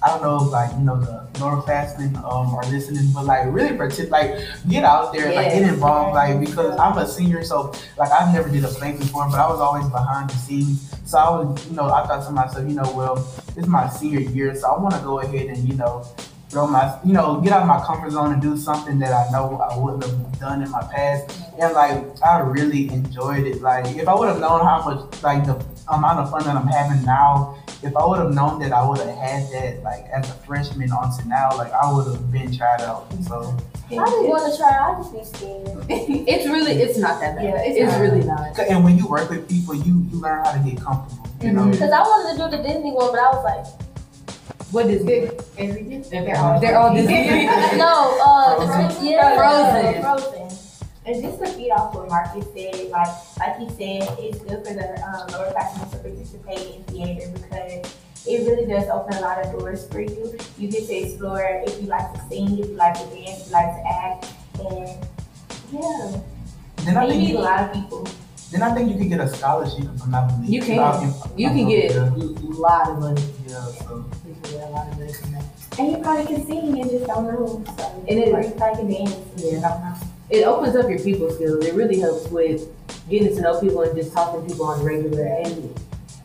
I 0.03 0.07
don't 0.07 0.21
know 0.21 0.45
if 0.45 0.51
like 0.51 0.71
you 0.73 0.79
know 0.85 0.99
the 1.01 1.27
lowerclassmen 1.41 2.15
um 2.17 2.53
are 2.55 2.65
listening, 2.71 3.11
but 3.13 3.25
like 3.25 3.51
really 3.51 3.75
partic- 3.77 4.09
like 4.09 4.39
get 4.69 4.83
out 4.83 5.11
there, 5.11 5.33
like 5.33 5.47
get 5.51 5.63
involved, 5.63 6.13
like 6.15 6.39
because 6.39 6.77
I'm 6.79 6.97
a 6.97 7.07
senior, 7.07 7.43
so 7.43 7.73
like 7.97 8.11
I've 8.11 8.33
never 8.33 8.49
did 8.49 8.63
a 8.63 8.69
play 8.69 8.93
before, 8.93 9.27
but 9.29 9.39
I 9.39 9.49
was 9.49 9.59
always 9.59 9.87
behind 9.89 10.29
the 10.29 10.35
scenes. 10.35 10.95
So 11.05 11.17
I 11.17 11.29
was, 11.29 11.67
you 11.67 11.75
know, 11.75 11.89
I 11.89 12.07
thought 12.07 12.25
to 12.27 12.31
myself, 12.31 12.67
you 12.67 12.75
know, 12.75 12.89
well, 12.95 13.17
it's 13.57 13.67
my 13.67 13.89
senior 13.89 14.21
year, 14.21 14.55
so 14.55 14.67
I 14.71 14.79
want 14.79 14.95
to 14.95 15.01
go 15.01 15.19
ahead 15.19 15.47
and 15.47 15.67
you 15.67 15.75
know 15.75 16.05
throw 16.51 16.67
my, 16.67 16.99
you 17.05 17.13
know, 17.13 17.39
get 17.39 17.53
out 17.53 17.61
of 17.61 17.67
my 17.67 17.81
comfort 17.85 18.11
zone 18.11 18.33
and 18.33 18.41
do 18.41 18.57
something 18.57 18.99
that 18.99 19.13
I 19.13 19.31
know 19.31 19.57
I 19.57 19.77
wouldn't 19.77 20.03
have 20.03 20.39
done 20.39 20.61
in 20.61 20.69
my 20.69 20.81
past. 20.91 21.39
And 21.57 21.73
like, 21.73 22.03
I 22.23 22.39
really 22.39 22.89
enjoyed 22.89 23.47
it. 23.47 23.61
Like, 23.61 23.85
if 23.95 24.07
I 24.07 24.13
would 24.13 24.27
have 24.27 24.39
known 24.39 24.59
how 24.65 24.83
much, 24.83 25.23
like, 25.23 25.45
the 25.45 25.55
amount 25.93 26.19
of 26.19 26.29
fun 26.31 26.43
that 26.43 26.55
I'm 26.55 26.67
having 26.67 27.03
now, 27.05 27.57
if 27.83 27.95
I 27.95 28.05
would 28.05 28.19
have 28.19 28.33
known 28.33 28.59
that 28.59 28.71
I 28.71 28.87
would 28.87 28.99
have 28.99 29.15
had 29.15 29.49
that, 29.51 29.83
like, 29.83 30.05
as 30.13 30.29
a 30.29 30.33
freshman 30.45 30.91
onto 30.91 31.27
now, 31.27 31.49
like, 31.57 31.71
I 31.73 31.91
would 31.91 32.05
have 32.07 32.31
been 32.31 32.55
tried 32.55 32.81
out. 32.81 33.11
So, 33.27 33.55
I 33.91 33.95
just 33.95 34.23
want 34.23 34.51
to 34.51 34.57
try. 34.57 34.69
I 34.69 34.95
just 34.97 35.11
be 35.13 35.23
scared. 35.37 35.85
it's 35.89 36.45
really, 36.47 36.73
it's 36.81 36.97
not 36.97 37.19
that 37.19 37.35
bad. 37.35 37.43
Yeah, 37.43 37.61
it's 37.61 37.77
it's 37.77 37.91
not. 37.91 37.99
really 38.01 38.23
not. 38.23 38.57
and 38.59 38.83
when 38.85 38.97
you 38.97 39.07
work 39.07 39.29
with 39.29 39.49
people, 39.49 39.75
you 39.75 40.05
you 40.11 40.21
learn 40.21 40.45
how 40.45 40.53
to 40.53 40.59
get 40.59 40.79
comfortable. 40.79 41.27
You 41.41 41.51
know, 41.51 41.65
Because 41.69 41.91
I 41.91 41.99
wanted 42.01 42.37
to 42.37 42.49
do 42.51 42.57
the 42.57 42.63
Disney 42.63 42.91
one, 42.91 43.11
but 43.11 43.19
I 43.19 43.29
was 43.35 43.43
like, 43.43 43.65
What 44.71 44.85
is 44.85 45.03
it? 45.05 45.43
Everything. 45.57 46.01
They're 46.09 46.37
all, 46.37 46.59
they're 46.61 46.77
all 46.77 46.93
Disney. 46.95 47.45
no, 47.77 48.17
uh, 48.23 48.55
Frozen. 48.65 49.05
yeah, 49.05 49.35
Frozen. 49.35 50.01
Frozen. 50.01 50.40
And 51.11 51.21
just 51.21 51.39
to 51.39 51.47
feed 51.47 51.71
off 51.71 51.93
what 51.93 52.07
Marcus 52.07 52.45
said, 52.55 52.89
like 52.89 53.07
like 53.39 53.57
he 53.59 53.67
said, 53.75 54.07
it's 54.17 54.39
good 54.39 54.65
for 54.65 54.73
the 54.73 54.87
um, 55.03 55.27
lower 55.33 55.51
classmen 55.51 55.89
to 55.89 55.97
participate 55.97 56.75
in 56.75 56.83
theater 56.85 57.29
because 57.35 57.83
it 58.25 58.47
really 58.47 58.65
does 58.65 58.87
open 58.87 59.15
a 59.17 59.21
lot 59.21 59.43
of 59.43 59.51
doors 59.59 59.87
for 59.91 59.99
you. 59.99 60.37
You 60.57 60.69
get 60.71 60.87
to 60.87 60.93
explore 60.95 61.43
if 61.67 61.81
you 61.81 61.87
like 61.87 62.13
to 62.13 62.19
sing, 62.29 62.57
if 62.59 62.69
you 62.69 62.75
like 62.75 62.93
to 62.93 63.03
dance, 63.13 63.41
if 63.41 63.47
you 63.47 63.51
like 63.53 63.71
to 63.75 63.83
act, 63.91 64.25
and 64.59 65.05
yeah. 65.73 66.21
then 66.85 66.97
I 66.97 67.03
And 67.03 67.11
you 67.13 67.19
think 67.19 67.27
meet 67.27 67.35
a 67.35 67.41
lot 67.41 67.59
of 67.59 67.73
people. 67.73 68.07
then 68.51 68.61
I 68.63 68.73
think 68.73 68.91
you 68.91 68.97
can 68.97 69.09
get 69.09 69.19
a 69.19 69.27
scholarship 69.27 69.83
if 69.93 70.03
I'm 70.03 70.11
not 70.11 70.27
mistaken. 70.39 70.53
You 70.53 70.61
can. 70.61 70.77
Without- 70.77 71.39
You 71.39 71.47
can 71.49 71.67
get 71.67 71.95
a 71.95 72.05
lot 72.55 72.89
of 72.89 72.99
money. 72.99 73.23
yeah, 73.47 73.55
so. 73.83 74.05
You 74.25 74.33
can 74.41 74.51
get 74.51 74.63
a 74.63 74.69
lot 74.71 74.87
of 74.87 74.97
money 74.97 75.11
from 75.13 75.31
that. 75.33 75.45
And 75.77 75.91
you 75.91 75.97
probably 75.97 76.25
can 76.35 76.45
sing 76.47 76.79
and 76.79 76.89
just 76.89 77.05
don't 77.07 77.25
know. 77.27 77.63
So, 77.77 78.05
And 78.07 78.17
it- 78.19 78.33
or 78.33 78.41
you 78.41 78.51
probably 78.51 78.77
can 78.95 79.05
dance 79.05 79.15
and 79.35 79.39
just 79.39 79.61
don't 79.61 79.81
know. 79.81 79.95
It 80.31 80.45
opens 80.45 80.77
up 80.77 80.89
your 80.89 80.99
people 80.99 81.29
skills. 81.29 81.65
It 81.65 81.73
really 81.73 81.99
helps 81.99 82.29
with 82.29 82.69
getting 83.09 83.35
to 83.35 83.41
know 83.41 83.59
people 83.59 83.81
and 83.81 83.93
just 83.93 84.13
talking 84.13 84.41
to 84.41 84.47
people 84.47 84.65
on 84.65 84.79
the 84.79 84.85
regular 84.85 85.25
and 85.25 85.77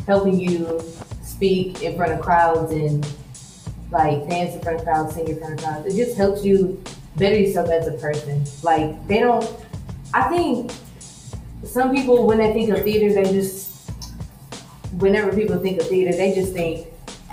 helping 0.07 0.39
you 0.39 0.81
speak 1.25 1.83
in 1.83 1.97
front 1.97 2.13
of 2.13 2.21
crowds 2.21 2.71
and 2.71 3.05
like 3.91 4.29
dance 4.29 4.55
in 4.55 4.61
front 4.63 4.79
of 4.79 4.85
crowds, 4.85 5.15
sing 5.15 5.27
in 5.27 5.37
front 5.37 5.55
of 5.55 5.65
crowds. 5.65 5.87
It 5.87 5.97
just 5.97 6.17
helps 6.17 6.45
you 6.45 6.81
better 7.17 7.37
yourself 7.37 7.69
as 7.69 7.89
a 7.89 7.93
person. 7.95 8.45
Like 8.63 9.09
they 9.09 9.19
don't. 9.19 9.45
I 10.15 10.29
think 10.29 10.71
some 11.65 11.93
people 11.93 12.29
when 12.29 12.39
they 12.39 12.53
think 12.53 12.71
of 12.71 12.85
theater, 12.85 13.13
they 13.13 13.25
just 13.33 13.91
whenever 14.99 15.35
people 15.35 15.59
think 15.59 15.81
of 15.81 15.89
theater, 15.89 16.17
they 16.17 16.33
just 16.33 16.53
think, 16.53 16.87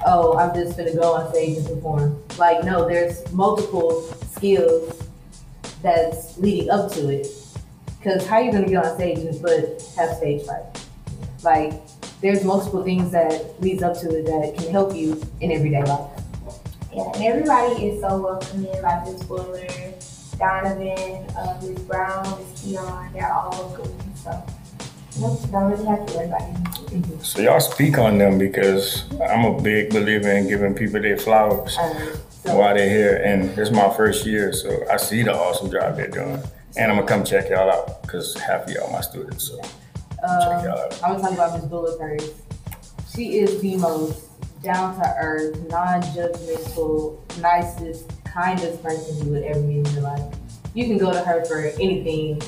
oh, 0.08 0.36
I'm 0.40 0.56
just 0.56 0.76
gonna 0.76 0.96
go 0.96 1.14
on 1.14 1.30
stage 1.30 1.58
and 1.58 1.68
perform. 1.68 2.24
Like 2.40 2.64
no, 2.64 2.88
there's 2.88 3.32
multiple 3.32 4.02
skills 4.32 4.93
that's 5.84 6.38
leading 6.38 6.70
up 6.70 6.92
to 6.94 7.10
it. 7.10 7.28
Because 8.00 8.26
how 8.26 8.38
are 8.38 8.44
you 8.44 8.52
gonna 8.52 8.68
get 8.68 8.84
on 8.84 8.96
stage 8.96 9.20
and 9.20 9.42
but 9.42 9.84
have 9.98 10.18
stage 10.18 10.46
fright? 10.46 10.64
Like 11.44 11.74
there's 12.22 12.44
multiple 12.44 12.84
things 12.84 13.12
that 13.12 13.62
leads 13.62 13.84
up 13.84 14.00
to 14.00 14.10
it 14.18 14.26
that 14.26 14.56
can 14.58 14.72
help 14.72 14.96
you 14.96 15.22
in 15.42 15.52
everyday 15.52 15.84
life. 15.84 16.10
Yeah, 16.94 17.12
and 17.16 17.24
everybody 17.24 17.88
is 17.88 18.02
so 18.02 18.18
welcoming, 18.22 18.82
like 18.82 19.06
Miss 19.06 19.24
Fuller, 19.24 19.68
Donovan, 20.38 21.26
uh, 21.36 21.60
Miss 21.64 21.80
Brown, 21.82 22.40
Miss 22.40 22.62
Keon, 22.62 23.12
they're 23.14 23.32
all 23.34 23.50
welcoming. 23.52 24.14
So, 24.16 24.44
nope, 25.20 25.40
don't 25.52 25.72
really 25.72 25.86
have 25.86 26.06
to 26.06 26.14
worry 26.16 26.28
about 26.28 26.42
anything. 26.42 27.20
So 27.24 27.42
y'all 27.42 27.60
speak 27.60 27.98
on 27.98 28.20
them 28.20 28.38
because 28.38 29.06
I'm 29.28 29.46
a 29.46 29.60
big 29.62 29.90
believer 29.90 30.30
in 30.32 30.48
giving 30.48 30.76
people 30.76 31.02
their 31.02 31.18
flowers 31.18 31.76
Um, 31.80 31.94
so 31.96 32.20
while 32.44 32.76
they're 32.76 32.90
here, 32.90 33.22
and 33.24 33.50
this 33.56 33.70
is 33.70 33.72
my 33.72 33.90
first 33.96 34.26
year, 34.26 34.52
so 34.54 34.84
I 34.92 34.98
see 34.98 35.24
the 35.24 35.34
awesome 35.34 35.72
job 35.72 35.96
they're 35.96 36.08
doing, 36.10 36.42
and 36.78 36.92
I'm 36.92 36.98
gonna 36.98 37.08
come 37.08 37.24
check 37.24 37.50
y'all 37.50 37.70
out 37.70 38.02
because 38.02 38.36
half 38.36 38.64
of 38.68 38.72
y'all 38.72 38.92
my 38.92 39.02
students, 39.02 39.48
so 39.48 39.60
check 39.62 39.72
um, 40.30 40.66
y'all 40.66 40.78
out. 40.80 41.04
I'm 41.04 41.22
talking 41.22 41.36
about 41.36 41.54
Miss 41.54 41.66
Buller 41.66 41.98
first. 41.98 42.34
She 43.16 43.40
is 43.40 43.62
the 43.62 43.78
most 43.78 44.26
down 44.62 44.96
to 45.00 45.16
earth, 45.20 45.58
non-judgmental, 45.70 47.40
nicest, 47.42 48.12
kindest 48.26 48.82
person 48.82 49.26
you 49.26 49.32
would 49.34 49.44
ever 49.44 49.60
meet 49.60 49.88
in 49.88 49.94
your 49.94 50.04
life. 50.04 50.24
You 50.74 50.86
can 50.86 50.98
go 50.98 51.12
to 51.12 51.20
her 51.20 51.46
for 51.46 51.60
anything, 51.80 52.42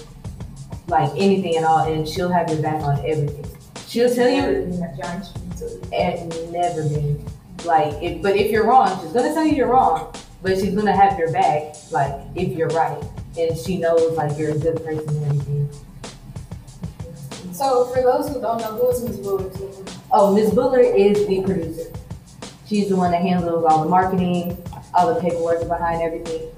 like 0.87 1.11
anything 1.11 1.55
at 1.57 1.63
all, 1.63 1.91
and 1.91 2.07
she'll 2.07 2.29
have 2.31 2.49
your 2.49 2.61
back 2.61 2.81
on 2.83 2.97
everything. 3.05 3.45
She'll 3.87 4.13
tell 4.13 4.29
you 4.29 4.41
You 4.41 4.65
know, 4.65 4.93
John 5.01 5.23
Street 5.23 5.57
too. 5.57 5.81
and 5.93 6.51
never 6.51 6.83
been 6.89 7.23
like 7.65 7.93
if 8.01 8.21
but 8.21 8.35
if 8.35 8.51
you're 8.51 8.65
wrong 8.65 8.99
she's 9.01 9.11
gonna 9.11 9.33
tell 9.33 9.45
you 9.45 9.55
you're 9.55 9.67
wrong 9.67 10.13
but 10.41 10.57
she's 10.57 10.75
gonna 10.75 10.95
have 10.95 11.17
your 11.17 11.31
back 11.31 11.75
like 11.91 12.13
if 12.35 12.55
you're 12.57 12.69
right 12.69 13.03
and 13.37 13.57
she 13.57 13.77
knows 13.77 14.15
like 14.15 14.37
you're 14.37 14.51
a 14.51 14.57
good 14.57 14.83
person 14.83 15.09
and 15.09 15.25
everything. 15.25 15.69
So 17.51 17.85
for 17.85 18.01
those 18.01 18.29
who 18.29 18.41
don't 18.41 18.59
know, 18.59 18.75
who 18.77 18.89
is 18.89 19.01
Ms. 19.01 19.19
Buller? 19.19 19.51
Oh 20.11 20.33
miss 20.33 20.53
buller 20.53 20.79
is 20.79 21.25
the 21.27 21.41
producer. 21.41 21.91
She's 22.67 22.89
the 22.89 22.95
one 22.95 23.11
that 23.11 23.21
handles 23.21 23.65
all 23.65 23.83
the 23.83 23.89
marketing 23.89 24.57
all 24.95 25.13
the 25.13 25.19
paperwork 25.19 25.67
behind 25.67 26.01
everything. 26.01 26.49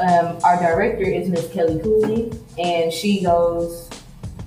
Um, 0.00 0.38
our 0.44 0.56
director 0.58 1.02
is 1.02 1.28
miss 1.28 1.52
kelly 1.52 1.80
cooley 1.80 2.32
and 2.58 2.92
she 2.92 3.22
goes 3.22 3.90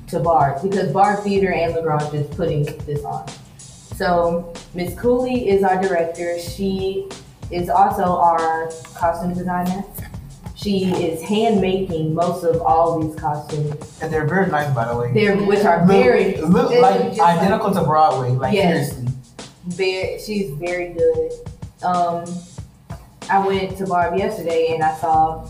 to 0.07 0.19
bar 0.19 0.59
because 0.63 0.91
bar 0.91 1.17
theater 1.17 1.51
and 1.51 1.75
lagrange 1.75 2.13
is 2.13 2.27
putting 2.35 2.63
this 2.85 3.03
on. 3.03 3.27
So 3.57 4.53
Miss 4.73 4.97
Cooley 4.99 5.49
is 5.49 5.63
our 5.63 5.81
director. 5.81 6.39
She 6.39 7.07
is 7.51 7.69
also 7.69 8.03
our 8.03 8.71
costume 8.95 9.33
designer. 9.33 9.83
She 10.55 10.85
is 10.93 11.21
hand 11.21 11.59
making 11.61 12.13
most 12.13 12.43
of 12.43 12.61
all 12.61 12.99
these 12.99 13.15
costumes. 13.19 13.99
And 14.01 14.11
they're 14.11 14.27
very 14.27 14.49
nice, 14.49 14.73
by 14.73 14.87
the 14.91 14.97
way. 14.97 15.11
They're 15.13 15.35
which 15.37 15.63
are 15.65 15.79
Look- 15.85 15.87
very 15.89 16.37
look 16.37 16.71
like 16.71 17.01
just 17.07 17.19
like- 17.19 17.37
identical 17.37 17.71
to 17.73 17.83
Broadway. 17.83 18.29
Like 18.31 18.53
Yes. 18.53 18.91
seriously. 18.93 19.07
very 19.67 20.19
she's 20.19 20.51
very 20.51 20.89
good. 20.93 21.31
Um 21.83 22.23
I 23.29 23.45
went 23.45 23.77
to 23.77 23.85
Barb 23.85 24.17
yesterday 24.17 24.73
and 24.73 24.83
I 24.83 24.95
saw 24.95 25.45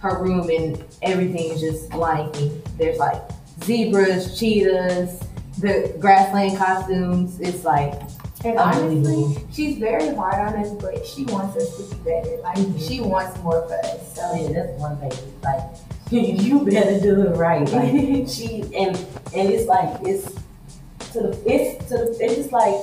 her 0.00 0.22
room 0.22 0.48
and 0.50 0.82
everything 1.02 1.50
is 1.52 1.60
just 1.60 1.90
blanking. 1.90 2.60
There's 2.78 2.98
like 2.98 3.22
zebras, 3.64 4.38
cheetahs, 4.38 5.20
the 5.58 5.94
grassland 6.00 6.56
costumes. 6.58 7.38
It's 7.40 7.64
like 7.64 7.94
And 8.44 8.58
honestly, 8.58 9.42
she's 9.52 9.78
very 9.78 10.14
hard 10.14 10.34
on 10.34 10.60
us, 10.60 10.70
but 10.72 11.06
she 11.06 11.24
wants 11.24 11.56
us 11.56 11.76
to 11.76 11.94
be 11.94 12.02
better. 12.02 12.36
Like, 12.42 12.58
mm-hmm. 12.58 12.78
she 12.78 13.00
wants 13.00 13.40
more 13.42 13.66
for 13.66 13.78
us. 13.78 14.14
So, 14.14 14.22
oh, 14.22 14.36
Yeah, 14.36 14.52
that's 14.52 14.78
one 14.78 14.98
thing. 14.98 15.12
Like 15.42 15.62
you 16.10 16.64
better 16.64 17.00
do 17.00 17.22
it 17.22 17.36
right. 17.36 17.68
Like 17.70 17.90
she 18.28 18.62
and 18.76 18.96
and 19.34 19.50
it's 19.50 19.66
like 19.66 20.00
it's 20.02 20.26
to 21.12 21.20
the 21.20 21.42
it's 21.46 21.88
to 21.88 21.96
the 21.96 22.16
it's 22.20 22.36
just 22.36 22.52
like 22.52 22.74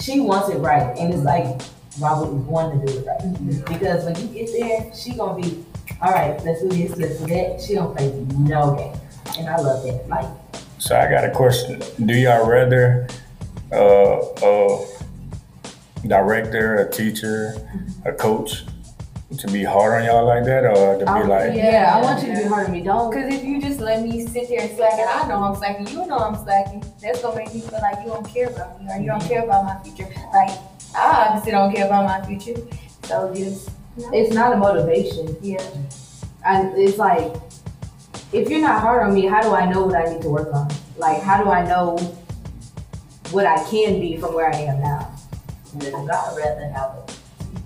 she 0.00 0.20
wants 0.20 0.48
it 0.48 0.58
right, 0.58 0.96
and 0.98 1.12
it's 1.12 1.22
like 1.22 1.60
why 1.98 2.18
would 2.18 2.30
we 2.30 2.38
want 2.40 2.80
to 2.80 2.92
do 2.92 2.98
it 2.98 3.06
right? 3.06 3.20
Mm-hmm. 3.20 3.72
Because 3.72 4.04
when 4.04 4.16
you 4.16 4.34
get 4.34 4.50
there, 4.58 4.94
she 4.94 5.14
gonna 5.14 5.40
be 5.40 5.64
all 6.00 6.12
right. 6.12 6.42
Let's 6.44 6.62
do 6.62 6.68
this. 6.68 6.96
Let's 6.96 7.18
do 7.18 7.26
that. 7.26 7.60
She 7.60 7.74
don't 7.74 7.96
play 7.96 8.12
no 8.38 8.74
game, 8.74 9.00
and 9.38 9.48
I 9.48 9.56
love 9.56 9.84
that. 9.84 10.08
Like 10.08 10.26
So 10.78 10.98
I 10.98 11.10
got 11.10 11.24
a 11.24 11.30
question. 11.30 11.82
Do 12.06 12.14
y'all 12.14 12.48
rather 12.48 13.06
uh, 13.72 14.20
a 14.42 14.86
director, 16.06 16.76
a 16.76 16.90
teacher, 16.90 17.54
a 18.04 18.12
coach 18.12 18.64
to 19.38 19.46
be 19.48 19.62
hard 19.62 20.00
on 20.02 20.04
y'all 20.06 20.26
like 20.26 20.44
that, 20.44 20.64
or 20.64 20.98
to 20.98 21.04
be 21.04 21.10
I- 21.10 21.22
like, 21.22 21.54
yeah, 21.54 21.92
I 21.96 22.02
want 22.02 22.20
you 22.26 22.34
to 22.34 22.42
be 22.42 22.48
hard 22.48 22.66
on 22.66 22.72
me. 22.72 22.80
Don't 22.82 23.10
Because 23.10 23.32
if 23.32 23.44
you 23.44 23.60
just 23.60 23.78
let 23.80 24.02
me 24.02 24.26
sit 24.26 24.48
there 24.48 24.60
and 24.62 24.76
slack, 24.76 24.94
and 24.94 25.08
I 25.08 25.28
know 25.28 25.42
I'm 25.42 25.54
slacking, 25.54 25.86
you 25.88 26.04
know 26.06 26.18
I'm 26.18 26.34
slacking, 26.42 26.82
that's 27.00 27.22
gonna 27.22 27.36
make 27.36 27.54
me 27.54 27.60
feel 27.60 27.78
like 27.80 27.98
you 28.04 28.10
don't 28.10 28.26
care 28.26 28.48
about 28.48 28.82
me 28.82 28.90
or 28.90 28.98
you 28.98 29.06
don't 29.06 29.22
care 29.22 29.44
about 29.44 29.64
my 29.64 29.78
future. 29.84 30.10
Like, 30.32 30.50
I 30.96 31.26
obviously 31.28 31.52
don't 31.52 31.72
care 31.72 31.86
about 31.86 32.04
my 32.06 32.26
future. 32.26 32.60
So 33.04 33.32
just, 33.34 33.70
it's 34.12 34.34
not 34.34 34.52
a 34.52 34.56
motivation. 34.56 35.36
yeah. 35.42 35.62
And 36.44 36.76
it's 36.76 36.98
like, 36.98 37.32
if 38.32 38.48
you're 38.48 38.60
not 38.62 38.80
hard 38.80 39.02
on 39.06 39.14
me, 39.14 39.26
how 39.26 39.42
do 39.42 39.54
I 39.54 39.70
know 39.70 39.84
what 39.86 39.94
I 39.94 40.12
need 40.12 40.22
to 40.22 40.28
work 40.30 40.52
on? 40.54 40.68
Like, 40.96 41.22
how 41.22 41.42
do 41.42 41.50
I 41.50 41.64
know 41.66 41.96
what 43.30 43.46
I 43.46 43.62
can 43.70 44.00
be 44.00 44.16
from 44.16 44.34
where 44.34 44.52
I 44.52 44.56
am 44.56 44.80
now? 44.80 45.09
Because 45.78 45.94
I'd 45.94 46.36
rather 46.36 46.68
have 46.68 46.90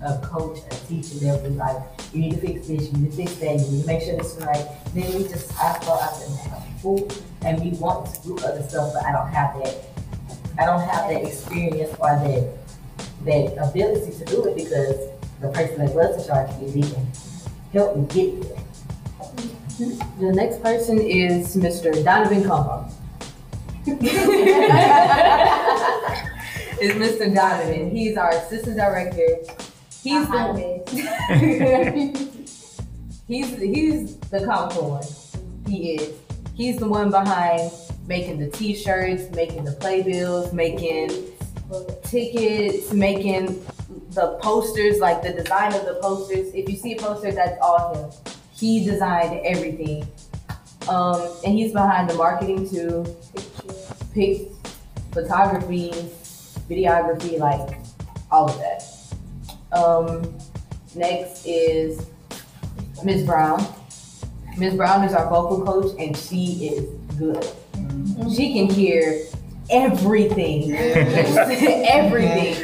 a, 0.01 0.05
a 0.05 0.25
coach, 0.25 0.59
a 0.71 0.75
teacher 0.87 1.15
that 1.25 1.43
was 1.43 1.53
like, 1.53 1.77
you 2.13 2.21
need 2.21 2.31
to 2.35 2.41
fix 2.41 2.67
this, 2.67 2.91
you 2.91 2.97
need 2.97 3.11
to 3.11 3.17
fix 3.17 3.35
that, 3.35 3.59
you 3.59 3.71
need 3.71 3.81
to 3.81 3.87
make 3.87 4.01
sure 4.01 4.17
this 4.17 4.37
is 4.37 4.45
right. 4.45 4.65
Then 4.93 5.13
we 5.13 5.27
just, 5.27 5.51
I 5.59 5.73
felt 5.79 6.01
I 6.01 6.19
didn't 6.19 6.37
have 6.37 6.81
full, 6.81 7.07
and 7.43 7.61
we 7.63 7.77
want 7.77 8.13
to 8.13 8.21
do 8.23 8.37
other 8.37 8.63
stuff, 8.63 8.93
but 8.93 9.03
I 9.05 9.11
don't 9.11 9.27
have 9.27 9.57
that, 9.63 9.75
I 10.59 10.65
don't 10.65 10.81
have 10.81 11.09
that 11.09 11.23
experience 11.23 11.91
or 11.99 12.09
that 12.09 12.65
that 13.25 13.57
ability 13.69 14.11
to 14.19 14.25
do 14.25 14.45
it 14.45 14.55
because 14.55 15.09
the 15.41 15.49
person 15.49 15.85
that 15.85 15.93
was 15.93 16.21
in 16.21 16.27
charge 16.27 16.49
is 16.61 16.77
even 16.77 17.07
help 17.73 17.97
me 17.97 18.05
get 18.07 18.41
there. 18.41 18.61
The 20.19 20.31
next 20.33 20.61
person 20.61 20.99
is 21.01 21.55
Mr. 21.57 22.03
Donovan 22.03 22.43
Como. 22.45 22.89
is 26.81 26.91
Mr. 26.93 27.33
Donovan. 27.33 27.89
He's 27.89 28.17
our 28.17 28.31
assistant 28.31 28.77
director. 28.77 29.27
He's 30.03 30.27
the 30.27 30.83
he's 33.27 33.57
he's 33.57 34.17
the 34.17 34.45
comical 34.45 34.91
one. 34.91 35.03
He 35.67 35.95
is. 35.95 36.13
He's 36.53 36.77
the 36.77 36.87
one 36.87 37.09
behind 37.09 37.71
making 38.07 38.39
the 38.39 38.49
t-shirts, 38.49 39.35
making 39.35 39.65
the 39.65 39.71
playbills, 39.73 40.53
making 40.53 41.09
tickets, 42.03 42.93
making 42.93 43.65
the 44.11 44.37
posters, 44.41 44.99
like 44.99 45.21
the 45.21 45.33
design 45.33 45.73
of 45.73 45.85
the 45.85 45.99
posters. 46.01 46.53
If 46.53 46.69
you 46.69 46.77
see 46.77 46.93
a 46.93 46.97
poster, 46.97 47.31
that's 47.31 47.59
all 47.61 47.95
him. 47.95 48.11
He 48.53 48.85
designed 48.85 49.41
everything. 49.45 50.07
Um, 50.87 51.27
and 51.43 51.53
he's 51.55 51.73
behind 51.73 52.09
the 52.09 52.13
marketing 52.13 52.69
too. 52.69 53.05
Pic, 54.13 54.49
photography, 55.11 55.91
videography, 56.69 57.39
like 57.39 57.77
all 58.31 58.49
of 58.49 58.57
that. 58.59 58.83
Um, 59.71 60.37
next 60.95 61.45
is 61.45 62.05
Ms. 63.03 63.25
Brown. 63.25 63.65
Ms. 64.57 64.75
Brown 64.75 65.03
is 65.03 65.13
our 65.13 65.29
vocal 65.29 65.65
coach 65.65 65.93
and 65.99 66.15
she 66.15 66.67
is 66.67 66.89
good. 67.17 67.45
She 68.33 68.53
can 68.53 68.69
hear 68.69 69.25
everything. 69.69 70.71
everything. 70.75 72.55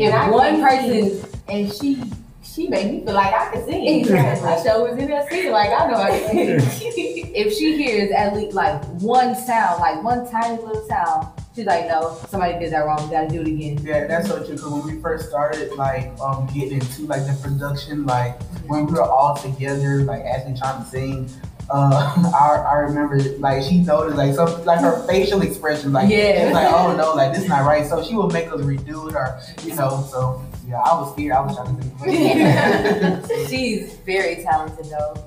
If 0.00 0.30
one 0.30 0.62
person 0.62 1.20
and 1.48 1.72
she 1.72 2.02
she 2.42 2.68
made 2.68 2.90
me 2.90 3.04
feel 3.04 3.14
like 3.14 3.34
I 3.34 3.50
could 3.52 3.64
sing. 3.64 4.00
Exactly. 4.00 4.48
My 4.48 4.62
show 4.62 4.84
was 4.84 4.98
in 4.98 5.08
there 5.08 5.26
singing 5.28 5.52
like 5.52 5.70
I 5.70 5.90
know 5.90 5.96
I 5.96 6.18
can 6.20 6.60
sing. 6.60 6.90
if 7.34 7.52
she 7.52 7.76
hears 7.76 8.10
at 8.12 8.34
least 8.34 8.54
like 8.54 8.82
one 9.00 9.34
sound, 9.34 9.80
like 9.80 10.02
one 10.02 10.28
tiny 10.30 10.62
little 10.62 10.86
sound, 10.86 11.28
she's 11.54 11.66
like, 11.66 11.86
no, 11.88 12.18
somebody 12.28 12.58
did 12.58 12.72
that 12.72 12.80
wrong. 12.86 13.02
We 13.04 13.10
gotta 13.10 13.28
do 13.28 13.40
it 13.40 13.46
again. 13.48 13.78
Yeah, 13.82 14.06
that's 14.06 14.28
so 14.28 14.44
true. 14.44 14.56
Cause 14.56 14.70
when 14.70 14.84
we 14.96 15.00
first 15.00 15.28
started, 15.28 15.72
like, 15.74 16.18
um, 16.20 16.46
getting 16.52 16.74
into 16.80 17.02
like 17.06 17.26
the 17.26 17.38
production, 17.42 18.04
like 18.06 18.40
when 18.66 18.86
we 18.86 18.92
were 18.92 19.02
all 19.02 19.36
together, 19.36 20.02
like 20.02 20.22
actually 20.24 20.56
trying 20.58 20.82
to 20.82 20.88
sing, 20.88 21.30
uh, 21.70 22.32
I, 22.34 22.56
I 22.70 22.74
remember 22.80 23.18
like 23.38 23.62
she 23.62 23.78
noticed 23.78 24.16
like 24.16 24.34
some 24.34 24.64
like 24.64 24.80
her 24.80 25.06
facial 25.06 25.42
expression, 25.42 25.92
like 25.92 26.10
Yeah. 26.10 26.38
she 26.40 26.44
was 26.46 26.54
like, 26.54 26.72
oh 26.72 26.96
no, 26.96 27.14
like 27.14 27.32
this 27.32 27.44
is 27.44 27.48
not 27.48 27.64
right. 27.64 27.86
So 27.86 28.02
she 28.02 28.14
would 28.14 28.32
make 28.32 28.48
us 28.52 28.60
redo 28.60 29.08
it, 29.08 29.14
or 29.14 29.40
you 29.62 29.74
know. 29.74 30.06
So 30.10 30.44
yeah, 30.68 30.80
I 30.80 30.94
was 31.00 31.12
scared. 31.14 31.32
I 31.32 31.40
was 31.40 31.56
trying 31.56 31.76
to 31.76 33.22
sing. 33.26 33.46
She's 33.48 33.94
very 33.96 34.42
talented 34.42 34.86
though. 34.86 35.24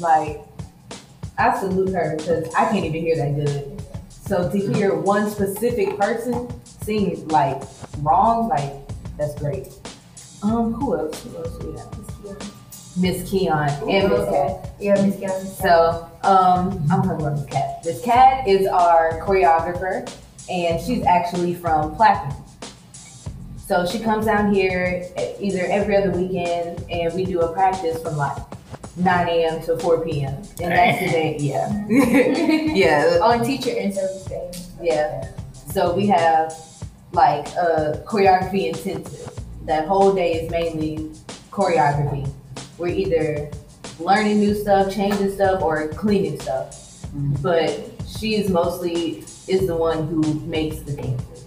Like, 0.00 0.40
I 1.38 1.58
salute 1.58 1.94
her 1.94 2.16
because 2.16 2.52
I 2.54 2.64
can't 2.70 2.84
even 2.84 3.00
hear 3.02 3.16
that 3.16 3.34
good. 3.34 3.79
So 4.30 4.48
to 4.48 4.56
hear 4.56 4.94
one 4.94 5.28
specific 5.28 5.98
person 5.98 6.48
sing 6.64 7.26
like 7.26 7.60
wrong, 7.98 8.48
like 8.48 8.72
that's 9.18 9.34
great. 9.40 9.66
Um, 10.44 10.72
who 10.72 10.96
else? 10.96 11.24
Who 11.24 11.36
else 11.36 11.58
do 11.58 11.72
we 11.72 11.76
have? 11.76 12.96
Miss 12.96 13.28
Keon 13.28 13.68
and 13.90 14.08
Miss 14.08 14.28
Cat. 14.28 14.70
Yeah, 14.78 15.04
Miss 15.04 15.18
Kelly. 15.18 15.46
So, 15.46 16.08
um, 16.22 16.80
I'm 16.92 17.02
talking 17.02 17.10
about 17.10 17.38
Miss 17.40 17.46
Cat. 17.46 17.84
Miss 17.84 18.00
Cat 18.02 18.46
is 18.46 18.68
our 18.68 19.20
choreographer, 19.26 20.08
and 20.48 20.80
she's 20.80 21.04
actually 21.06 21.54
from 21.54 21.96
Platinum. 21.96 22.36
So 23.66 23.84
she 23.84 23.98
comes 23.98 24.26
down 24.26 24.54
here 24.54 25.10
either 25.40 25.66
every 25.66 25.96
other 25.96 26.12
weekend, 26.12 26.84
and 26.88 27.12
we 27.14 27.24
do 27.24 27.40
a 27.40 27.52
practice 27.52 28.00
from 28.00 28.16
like 28.16 28.36
9 28.96 29.28
a.m. 29.28 29.62
to 29.62 29.78
4 29.78 30.04
p.m. 30.04 30.34
And 30.60 30.72
that's 30.72 31.00
the 31.00 31.06
day, 31.06 31.36
yeah, 31.38 31.86
yeah, 31.88 33.18
On 33.22 33.44
teacher 33.44 33.70
and 33.76 33.94
service 33.94 34.24
day. 34.26 34.50
yeah. 34.82 35.30
So 35.72 35.94
we 35.94 36.06
have 36.08 36.52
like 37.12 37.46
a 37.48 38.02
choreography 38.06 38.68
intensive. 38.68 39.38
That 39.66 39.86
whole 39.86 40.12
day 40.12 40.32
is 40.34 40.50
mainly 40.50 41.10
choreography. 41.50 42.28
We're 42.78 42.88
either 42.88 43.50
learning 43.98 44.40
new 44.40 44.54
stuff, 44.54 44.92
changing 44.92 45.32
stuff, 45.34 45.62
or 45.62 45.88
cleaning 45.88 46.40
stuff. 46.40 46.70
Mm-hmm. 47.06 47.34
But 47.42 47.90
she 48.18 48.34
is 48.36 48.50
mostly 48.50 49.24
is 49.46 49.66
the 49.66 49.76
one 49.76 50.06
who 50.06 50.22
makes 50.46 50.80
the 50.80 50.94
dances. 50.94 51.46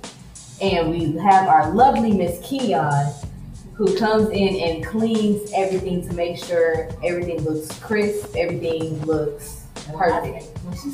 And 0.61 0.89
we 0.89 1.17
have 1.17 1.47
our 1.47 1.73
lovely 1.73 2.11
Miss 2.13 2.39
Keon 2.47 3.13
who 3.75 3.97
comes 3.97 4.29
in 4.29 4.55
and 4.55 4.85
cleans 4.85 5.51
everything 5.55 6.07
to 6.07 6.13
make 6.13 6.37
sure 6.37 6.89
everything 7.03 7.41
looks 7.43 7.79
crisp, 7.79 8.35
everything 8.35 9.03
looks 9.05 9.65
perfect. 9.95 10.47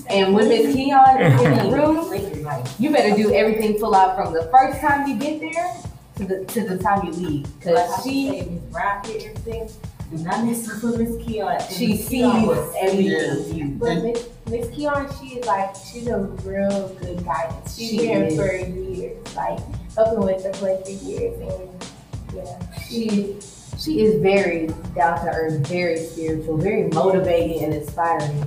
And 0.10 0.34
when 0.34 0.48
Miss 0.48 0.74
Keon 0.74 1.22
is 1.22 1.42
in 1.42 1.58
the 1.58 1.76
room, 1.76 2.72
you 2.80 2.92
better 2.92 3.16
do 3.16 3.34
everything 3.34 3.78
full 3.78 3.94
out 3.96 4.16
from 4.16 4.34
the 4.34 4.44
first 4.44 4.80
time 4.80 5.08
you 5.08 5.18
get 5.18 5.40
there 5.40 5.74
to 6.18 6.26
the 6.26 6.46
to 6.46 6.68
the 6.68 6.78
time 6.78 7.06
you 7.06 7.12
leave. 7.12 7.48
Cause 7.62 8.04
she 8.04 8.42
Miss 8.44 8.62
Brown 8.72 9.04
did 9.04 9.24
everything. 9.24 9.70
Do 10.12 10.18
not 10.24 10.44
miss 10.44 10.68
her 10.68 10.80
for 10.80 10.98
Miss 10.98 11.24
Keon. 11.24 11.60
she 11.70 11.88
Miss 11.90 12.08
sees 12.08 12.10
Keon 12.10 12.70
everything 12.82 13.56
you 13.56 13.66
But 13.78 14.04
Miss 14.04 14.28
Miss 14.48 14.76
Keon, 14.76 15.08
she 15.20 15.36
is 15.36 15.46
like 15.46 15.76
she's 15.76 16.08
a 16.08 16.18
real 16.18 16.90
good 17.00 17.24
guidance. 17.24 17.78
She's 17.78 17.90
She 17.92 17.98
been 17.98 18.30
here 18.30 18.38
for 18.38 18.56
years, 18.56 19.36
like 19.36 19.60
helping 19.96 20.26
with 20.26 20.44
the 20.44 20.50
play 20.52 20.82
for 20.84 21.06
years, 21.06 21.40
and 21.40 21.86
yeah, 22.34 22.80
she 22.88 23.38
she 23.80 24.02
is 24.02 24.22
very 24.22 24.68
down 24.94 25.24
to 25.24 25.32
earth, 25.32 25.66
very 25.68 25.98
spiritual, 25.98 26.58
very 26.58 26.90
motivating 26.90 27.64
and 27.64 27.74
inspiring. 27.74 28.46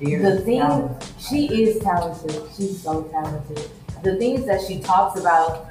The 0.00 0.42
thing 0.44 0.60
talented. 0.60 1.08
she 1.18 1.62
is 1.62 1.82
talented. 1.82 2.42
She's 2.56 2.80
so 2.80 3.02
talented. 3.04 3.70
The 4.02 4.16
things 4.16 4.46
that 4.46 4.60
she 4.66 4.80
talks 4.80 5.18
about 5.18 5.66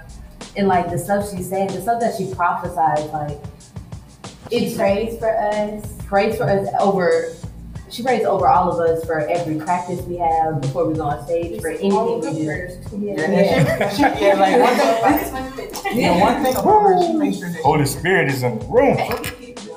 and 0.58 0.68
like 0.68 0.90
the 0.90 0.98
stuff 0.98 1.30
she's 1.32 1.50
saying, 1.50 1.68
the 1.68 1.82
stuff 1.82 2.00
that 2.02 2.16
she 2.18 2.34
prophesies, 2.34 3.10
like 3.12 3.40
it's 4.52 4.76
prays 4.76 5.18
for 5.18 5.36
us. 5.36 5.98
prays 6.06 6.38
for 6.38 6.44
us 6.44 6.68
over 6.80 7.34
she 7.94 8.02
prays 8.04 8.26
over 8.26 8.48
all 8.48 8.72
of 8.72 8.80
us 8.80 9.06
for 9.06 9.20
every 9.28 9.58
practice 9.60 10.02
we 10.02 10.18
have 10.18 10.60
before 10.62 10.88
we 10.88 10.96
go 10.96 11.04
on 11.04 11.24
stage, 11.26 11.62
for 11.62 11.70
anything 11.70 12.22
we 12.22 12.32
do. 12.32 12.44
Yeah, 12.98 13.22
and 13.22 13.92
she, 13.92 13.98
she, 13.98 14.26
yeah, 14.26 14.34
like 14.34 14.60
one 14.60 15.52
thing, 15.54 16.00
yeah, 16.00 16.20
one 16.20 16.44
thing 16.44 16.56
about 16.56 16.82
her, 16.82 17.06
she 17.06 17.14
makes 17.14 17.38
sure 17.38 17.50
that 17.52 17.62
Holy 17.62 17.86
Spirit 17.86 18.30
is 18.30 18.42
in 18.44 18.58
the 18.60 18.66
room. 18.66 18.98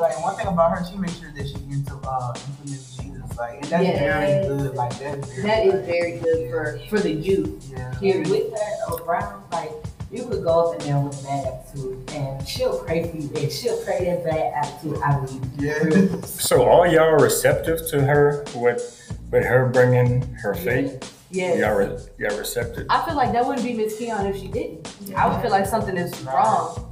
like 0.00 0.22
one 0.22 0.35
thing 0.37 0.46
about 0.46 0.70
her, 0.79 0.85
she 0.90 0.96
makes 0.96 1.18
sure 1.18 1.31
that 1.37 1.46
she 1.46 1.55
into 1.70 1.94
uh 2.09 2.33
implements 2.48 2.96
Jesus, 2.96 3.37
like, 3.38 3.55
and 3.62 3.64
that's 3.64 3.85
Yeah. 3.85 4.20
very 4.20 4.46
good. 4.48 4.74
Like 4.74 4.98
that's 4.98 5.33
very. 5.33 5.42
That 5.42 5.64
good. 5.64 5.74
is 5.74 5.87
very 5.87 6.18
good 6.18 6.50
for 6.50 6.81
for 6.88 7.00
the 7.00 7.12
youth. 7.12 7.68
Yeah. 7.70 7.88
And 7.90 7.98
Period. 8.00 8.29
with 8.29 8.52
her 8.52 8.94
around, 9.05 9.42
like 9.52 9.70
you 10.11 10.25
could 10.27 10.45
go 10.45 10.73
up 10.73 10.81
in 10.81 10.87
there 10.87 11.01
with 11.01 11.21
a 11.21 11.25
bad 11.25 11.47
attitude, 11.47 12.11
and 12.12 12.47
she'll 12.49 12.79
pray 12.85 13.11
for 13.11 13.16
you, 13.16 13.31
and 13.37 13.51
she'll 13.53 13.83
pray 13.85 14.05
that 14.05 14.25
bad 14.25 14.53
attitude 14.64 14.99
out 15.03 15.25
of 15.25 15.33
you. 15.33 15.40
Yeah. 15.59 16.21
So 16.23 16.64
all 16.64 16.87
y'all 16.87 17.12
receptive 17.19 17.87
to 17.90 18.03
her 18.03 18.45
with 18.55 19.12
with 19.31 19.45
her 19.45 19.69
bringing 19.69 20.23
her 20.37 20.55
faith. 20.55 21.12
Yes. 21.31 21.59
Y'all 21.59 21.75
re, 21.77 21.87
y'all 22.19 22.38
receptive. 22.38 22.87
I 22.88 23.05
feel 23.05 23.16
like 23.16 23.33
that 23.33 23.45
wouldn't 23.45 23.66
be 23.66 23.75
Miss 23.75 23.99
Keon 23.99 24.27
if 24.27 24.37
she 24.37 24.47
didn't. 24.49 24.88
I 25.16 25.27
would 25.27 25.42
feel 25.42 25.51
like 25.51 25.66
something 25.66 25.97
is 25.97 26.19
wrong. 26.23 26.83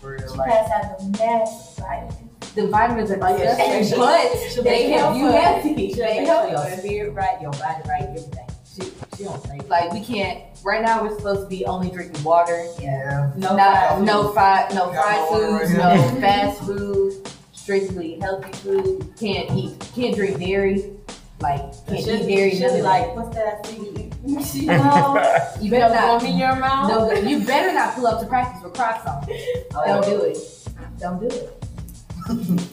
For 0.00 0.12
real, 0.16 0.30
She 0.32 0.36
like, 0.36 0.50
passed 0.50 0.72
out 0.72 0.98
the 0.98 1.18
mass 1.18 1.78
vitamins. 1.78 2.52
The 2.54 2.66
vitamins 2.68 3.10
are 3.12 3.16
yeah, 3.16 3.78
disgusting, 3.78 3.98
but 4.56 4.64
they 4.64 4.90
help 4.90 5.16
you 5.16 5.24
you 5.24 5.30
happy. 5.32 5.68
healthy. 5.68 5.88
She'll 5.94 6.04
They 6.04 6.18
make 6.20 6.28
help 6.28 6.42
sure 6.42 6.50
your 6.50 6.58
us. 6.58 6.78
spirit 6.80 7.10
right, 7.14 7.40
your 7.40 7.50
body 7.52 7.82
right, 7.88 8.02
everything. 8.02 8.46
She, 9.22 9.24
she 9.24 9.28
don't 9.28 9.42
think. 9.44 9.68
Like 9.68 9.92
we 9.92 10.00
can't. 10.04 10.42
Right 10.64 10.82
now, 10.82 11.02
we're 11.02 11.16
supposed 11.16 11.40
to 11.42 11.46
be 11.48 11.64
only 11.66 11.90
drinking 11.90 12.22
water. 12.22 12.66
yeah. 12.80 13.32
No, 13.36 13.56
Not, 13.56 13.98
no. 14.00 14.04
no 14.22 14.32
fried, 14.32 14.72
no 14.74 14.92
Got 14.92 14.94
fried 14.94 15.16
no 15.16 15.30
water 15.30 15.58
foods, 15.66 15.72
right 15.74 15.96
no 15.96 16.02
here. 16.10 16.20
fast 16.20 16.60
food, 16.62 17.28
strictly 17.52 18.18
healthy 18.20 18.52
food. 18.58 19.12
Can't 19.18 19.50
eat, 19.58 19.90
can't 19.94 20.14
drink 20.14 20.38
dairy. 20.38 20.90
Like 21.40 21.60
can't 21.88 22.04
She'll, 22.04 22.28
eat 22.28 22.36
dairy. 22.36 22.50
she'll 22.52 22.60
none 22.68 22.72
be 22.74 22.78
of 22.78 22.84
like, 22.84 23.16
what's 23.16 23.34
that 23.34 23.60
I 23.64 23.68
see 23.68 23.76
you 23.76 23.94
eat? 23.98 24.10
that. 24.68 25.56
no, 25.56 25.62
you 25.62 25.70
better 25.72 25.92
not. 25.94 26.22
in 26.22 26.38
your 26.38 26.54
mouth? 26.54 26.88
No, 26.88 27.12
you 27.12 27.44
better 27.44 27.72
not 27.72 27.94
pull 27.96 28.06
up 28.06 28.20
to 28.20 28.26
practice 28.26 28.62
with 28.62 28.74
Crocs 28.74 29.04
on. 29.06 29.26
Oh, 29.74 29.84
Don't 29.84 30.04
do 30.04 30.22
it. 30.22 30.38
Don't 31.00 31.18
do 31.20 31.26
it. 31.26 32.68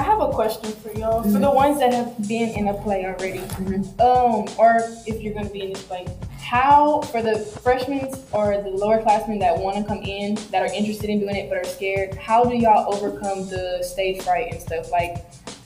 I 0.00 0.02
have 0.04 0.20
a 0.22 0.28
question 0.28 0.72
for 0.72 0.90
y'all. 0.98 1.22
For 1.22 1.38
the 1.38 1.50
ones 1.50 1.78
that 1.80 1.92
have 1.92 2.26
been 2.26 2.48
in 2.58 2.68
a 2.68 2.74
play 2.74 3.04
already, 3.04 3.40
Mhm. 3.40 4.00
um, 4.00 4.46
or 4.56 4.80
if 5.06 5.20
you're 5.20 5.34
gonna 5.34 5.50
be 5.50 5.60
in 5.60 5.74
this 5.74 5.82
play, 5.82 6.06
how 6.38 7.02
for 7.12 7.20
the 7.20 7.38
freshmen 7.38 8.08
or 8.32 8.56
the 8.62 8.70
lower 8.70 9.02
classmen 9.02 9.38
that 9.40 9.58
want 9.58 9.76
to 9.76 9.84
come 9.84 10.00
in 10.02 10.38
that 10.52 10.62
are 10.62 10.72
interested 10.72 11.10
in 11.10 11.20
doing 11.20 11.36
it 11.36 11.50
but 11.50 11.58
are 11.58 11.64
scared, 11.64 12.14
how 12.14 12.44
do 12.44 12.56
y'all 12.56 12.94
overcome 12.94 13.46
the 13.50 13.82
stage 13.82 14.22
fright 14.22 14.50
and 14.50 14.58
stuff? 14.62 14.90
Like, 14.90 15.18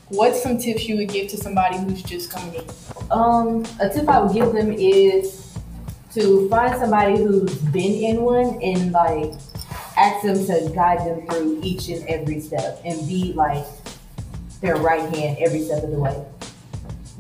what's 0.09 0.43
some 0.43 0.59
tips 0.59 0.89
you 0.89 0.97
would 0.97 1.11
give 1.11 1.29
to 1.29 1.37
somebody 1.37 1.79
who's 1.79 2.03
just 2.03 2.33
coming 2.33 2.55
in? 2.57 2.63
Um, 3.13 3.65
a 3.79 3.89
tip 3.89 4.09
I 4.09 4.19
would 4.19 4.35
give 4.35 4.53
them 4.53 4.73
is 4.73 5.47
to 6.15 6.49
find 6.49 6.77
somebody 6.81 7.19
who's 7.19 7.55
been 7.55 7.93
in 7.93 8.23
one 8.23 8.59
and 8.61 8.91
like 8.91 9.33
ask 9.97 10.27
them 10.27 10.45
to 10.47 10.73
guide 10.75 11.07
them 11.07 11.25
through 11.29 11.61
each 11.63 11.89
and 11.89 12.05
every 12.09 12.41
step 12.41 12.81
and 12.85 13.07
be 13.07 13.33
like 13.37 13.65
their 14.65 14.77
right 14.77 15.15
hand 15.15 15.37
every 15.41 15.63
step 15.63 15.85
of 15.85 15.91
the 15.91 15.99
way. 15.99 16.25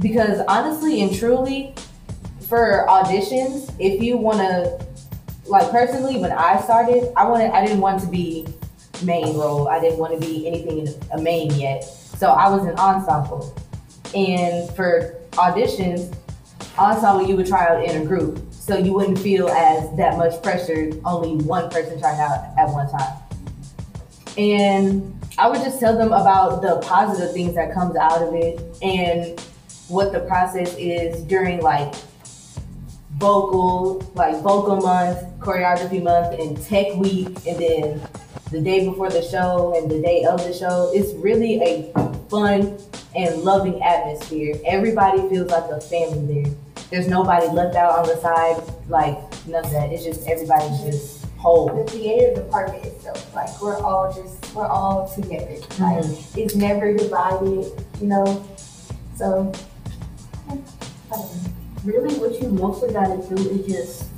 Because 0.00 0.40
honestly 0.48 1.02
and 1.02 1.14
truly, 1.14 1.74
for 2.48 2.87
auditions, 2.88 3.72
if 3.78 4.02
you 4.02 4.16
want 4.16 4.38
to, 4.38 4.87
like 5.46 5.70
personally, 5.70 6.18
when 6.18 6.33
I 6.33 6.61
started, 6.62 7.12
I 7.16 7.28
wanted, 7.28 7.50
I 7.50 7.64
didn't 7.64 7.80
want 7.80 8.00
to 8.00 8.09
be 8.09 8.46
main 9.02 9.37
role. 9.37 9.68
I 9.68 9.78
didn't 9.78 9.98
want 9.98 10.18
to 10.18 10.26
be 10.26 10.46
anything 10.46 10.87
in 10.87 10.94
a 11.12 11.20
main 11.20 11.52
yet. 11.52 11.85
So 11.85 12.28
I 12.28 12.48
was 12.48 12.66
an 12.66 12.76
ensemble. 12.76 13.54
And 14.14 14.74
for 14.74 15.20
auditions, 15.33 16.16
ensemble 16.78 17.28
you 17.28 17.37
would 17.37 17.46
try 17.46 17.66
out 17.66 17.85
in 17.85 18.02
a 18.02 18.04
group. 18.07 18.40
So 18.52 18.78
you 18.78 18.94
wouldn't 18.94 19.18
feel 19.18 19.48
as 19.48 19.94
that 19.98 20.16
much 20.16 20.42
pressure, 20.42 20.90
only 21.04 21.44
one 21.44 21.68
person 21.68 22.00
trying 22.00 22.18
out 22.20 22.44
at 22.59 22.70
one 22.70 22.90
time. 22.90 23.18
And 24.38 25.14
I 25.36 25.48
would 25.48 25.62
just 25.62 25.80
tell 25.80 25.98
them 25.98 26.12
about 26.12 26.62
the 26.62 26.76
positive 26.86 27.32
things 27.32 27.56
that 27.56 27.74
comes 27.74 27.96
out 27.96 28.22
of 28.22 28.34
it 28.34 28.60
and 28.82 29.40
what 29.88 30.12
the 30.12 30.20
process 30.20 30.74
is 30.78 31.22
during 31.22 31.60
like 31.60 31.92
vocal, 33.14 33.98
like 34.14 34.40
vocal 34.42 34.76
month, 34.76 35.18
choreography 35.40 36.02
month, 36.02 36.38
and 36.38 36.62
tech 36.64 36.94
week, 36.96 37.28
and 37.46 37.58
then 37.58 38.08
the 38.52 38.60
day 38.60 38.88
before 38.88 39.10
the 39.10 39.22
show 39.22 39.74
and 39.76 39.90
the 39.90 40.00
day 40.00 40.24
of 40.24 40.38
the 40.44 40.52
show. 40.52 40.92
It's 40.94 41.12
really 41.14 41.60
a 41.60 41.92
fun 42.30 42.78
and 43.16 43.42
loving 43.42 43.82
atmosphere. 43.82 44.54
Everybody 44.64 45.28
feels 45.28 45.50
like 45.50 45.68
a 45.70 45.80
family 45.80 46.44
there. 46.44 46.54
There's 46.90 47.08
nobody 47.08 47.48
left 47.48 47.74
out 47.74 47.98
on 47.98 48.06
the 48.06 48.16
side, 48.18 48.62
like 48.88 49.18
none 49.48 49.64
of 49.64 49.70
that. 49.72 49.90
It's 49.90 50.04
just 50.04 50.28
everybody's 50.28 50.80
just 50.80 51.23
whole. 51.44 51.68
The 51.68 51.85
theater 51.90 52.35
department 52.42 52.85
itself, 52.87 53.35
like 53.35 53.61
we're 53.61 53.78
all 53.78 54.12
just 54.12 54.54
we're 54.54 54.66
all 54.66 55.09
together. 55.14 55.44
Mm-hmm. 55.44 55.83
Like 55.83 56.37
it's 56.37 56.54
never 56.54 56.92
divided, 56.94 57.70
you 58.00 58.09
know. 58.09 58.48
So 59.16 59.52
I 60.48 60.54
don't 60.54 61.11
know. 61.11 61.30
Really, 61.85 62.14
what 62.16 62.40
you 62.40 62.48
mostly 62.48 62.92
gotta 62.92 63.20
do 63.28 63.37
is 63.50 63.66
just 63.66 64.11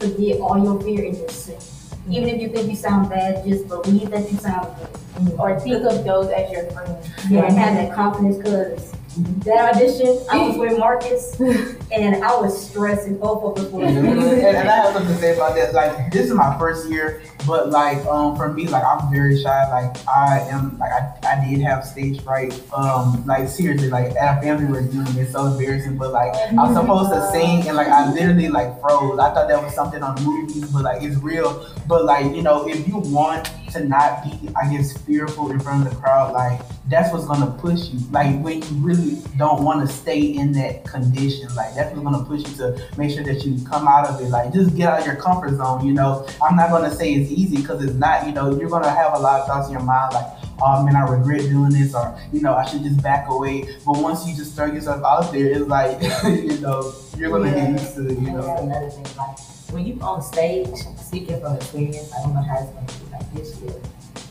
forget 0.00 0.40
all 0.40 0.58
your 0.64 0.80
fear 0.80 1.04
and 1.04 1.16
just 1.16 1.44
sing. 1.44 1.56
Mm-hmm. 1.56 2.12
Even 2.12 2.28
if 2.30 2.40
you 2.40 2.48
think 2.48 2.70
you 2.70 2.76
sound 2.76 3.10
bad, 3.10 3.44
just 3.44 3.68
believe 3.68 4.10
that 4.10 4.32
you 4.32 4.38
sound 4.38 4.74
good. 4.78 4.88
Mm-hmm. 5.20 5.40
or 5.40 5.60
think 5.60 5.84
of 5.84 6.02
those 6.04 6.30
as 6.30 6.50
your 6.50 6.64
friends. 6.70 7.06
Yeah, 7.28 7.44
and 7.44 7.58
have 7.58 7.74
that 7.74 7.94
confidence 7.94 8.38
because 8.38 8.94
that 9.16 9.74
audition, 9.74 10.24
I 10.30 10.46
was 10.46 10.56
with 10.56 10.78
Marcus 10.78 11.38
and 11.92 12.24
I 12.24 12.40
was 12.40 12.70
stressing 12.70 13.18
both 13.18 13.58
of 13.58 13.66
us. 13.66 13.72
and, 13.72 14.06
and 14.06 14.68
I 14.68 14.76
have 14.76 14.92
something 14.92 15.12
to 15.14 15.20
say 15.20 15.34
about 15.34 15.56
that. 15.56 15.74
Like, 15.74 16.12
this 16.12 16.26
is 16.26 16.34
my 16.34 16.56
first 16.58 16.88
year, 16.88 17.22
but 17.46 17.70
like, 17.70 17.98
um, 18.06 18.36
for 18.36 18.52
me, 18.52 18.68
like, 18.68 18.84
I'm 18.84 19.10
very 19.10 19.40
shy. 19.42 19.68
Like, 19.70 19.96
I 20.08 20.40
am, 20.50 20.78
like, 20.78 20.92
I, 20.92 21.12
I 21.24 21.48
did 21.48 21.60
have 21.62 21.84
stage 21.84 22.22
fright. 22.22 22.52
Um, 22.72 23.24
like, 23.26 23.48
seriously, 23.48 23.88
like, 23.88 24.14
our 24.16 24.40
family 24.40 24.66
were 24.66 24.82
doing 24.82 25.06
it. 25.08 25.16
It's 25.16 25.32
so 25.32 25.46
embarrassing. 25.46 25.98
But 25.98 26.12
like, 26.12 26.34
I 26.34 26.52
was 26.52 26.76
supposed 26.76 27.10
to 27.10 27.30
sing, 27.32 27.66
and 27.66 27.76
like, 27.76 27.88
I 27.88 28.12
literally 28.12 28.48
like 28.48 28.80
froze. 28.80 29.18
I 29.18 29.34
thought 29.34 29.48
that 29.48 29.60
was 29.62 29.74
something 29.74 30.02
on 30.02 30.22
movies, 30.22 30.70
but 30.70 30.82
like, 30.82 31.02
it's 31.02 31.16
real. 31.16 31.68
But 31.88 32.04
like, 32.04 32.26
you 32.34 32.42
know, 32.42 32.68
if 32.68 32.86
you 32.86 32.98
want 32.98 33.50
to 33.72 33.84
not 33.84 34.24
be, 34.24 34.48
I 34.54 34.70
guess, 34.72 34.96
fearful 34.98 35.50
in 35.50 35.60
front 35.60 35.86
of 35.86 35.92
the 35.92 36.00
crowd, 36.00 36.32
like, 36.32 36.60
that's 36.88 37.12
what's 37.12 37.26
gonna 37.26 37.50
push 37.58 37.88
you. 37.88 38.00
Like, 38.10 38.40
when 38.42 38.62
you 38.62 38.68
really 38.78 39.22
don't 39.36 39.62
want 39.62 39.86
to 39.86 39.92
stay 39.92 40.20
in 40.20 40.52
that 40.52 40.84
condition, 40.84 41.54
like, 41.54 41.74
that's 41.74 41.94
what's 41.94 42.02
gonna 42.02 42.24
push 42.24 42.40
you 42.40 42.56
to 42.56 42.82
make 42.96 43.10
sure 43.10 43.24
that 43.24 43.44
you 43.44 43.64
come 43.64 43.86
out 43.86 44.08
of 44.08 44.20
it. 44.20 44.28
Like, 44.28 44.52
just 44.52 44.76
get 44.76 44.88
out 44.88 45.00
of 45.00 45.06
your 45.06 45.16
comfort 45.16 45.56
zone. 45.56 45.86
You 45.86 45.92
know, 45.92 46.26
I'm 46.42 46.56
not 46.56 46.70
gonna 46.70 46.90
say 46.90 47.12
it's 47.14 47.30
easy 47.30 47.56
because 47.56 47.82
it's 47.82 47.94
not. 47.94 48.26
You 48.26 48.32
know, 48.32 48.58
you're 48.58 48.70
gonna 48.70 48.90
have 48.90 49.14
a 49.14 49.18
lot 49.18 49.40
of 49.40 49.46
thoughts 49.46 49.68
in 49.68 49.72
your 49.72 49.82
mind, 49.82 50.14
like, 50.14 50.26
oh 50.62 50.82
man, 50.84 50.96
I 50.96 51.02
regret 51.02 51.40
doing 51.42 51.70
this, 51.70 51.94
or 51.94 52.18
you 52.32 52.40
know, 52.40 52.54
I 52.54 52.64
should 52.66 52.82
just 52.82 53.02
back 53.02 53.28
away. 53.28 53.76
But 53.86 53.98
once 53.98 54.26
you 54.26 54.36
just 54.36 54.54
throw 54.56 54.66
yourself 54.66 55.02
out 55.04 55.32
there, 55.32 55.46
it's 55.46 55.68
like, 55.68 56.00
you 56.24 56.58
know, 56.60 56.92
you're 57.16 57.30
gonna 57.30 57.50
get 57.50 57.70
used 57.70 57.94
to 57.94 58.06
it. 58.08 58.18
You 58.18 58.32
know. 58.32 58.56
another 58.56 58.90
thing, 58.90 59.06
like 59.16 59.38
when 59.72 59.86
you're 59.86 60.02
on 60.02 60.22
stage, 60.22 60.68
speaking 60.96 61.40
from 61.40 61.56
experience, 61.56 62.12
I 62.12 62.22
don't 62.22 62.34
know 62.34 62.42
how 62.42 62.58
it's 62.58 62.70
gonna 62.70 62.86
be 62.86 63.09
this 63.34 63.60
year, 63.60 63.72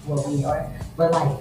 where 0.05 0.27
we 0.27 0.43
are, 0.43 0.69
but 0.95 1.11
like 1.11 1.37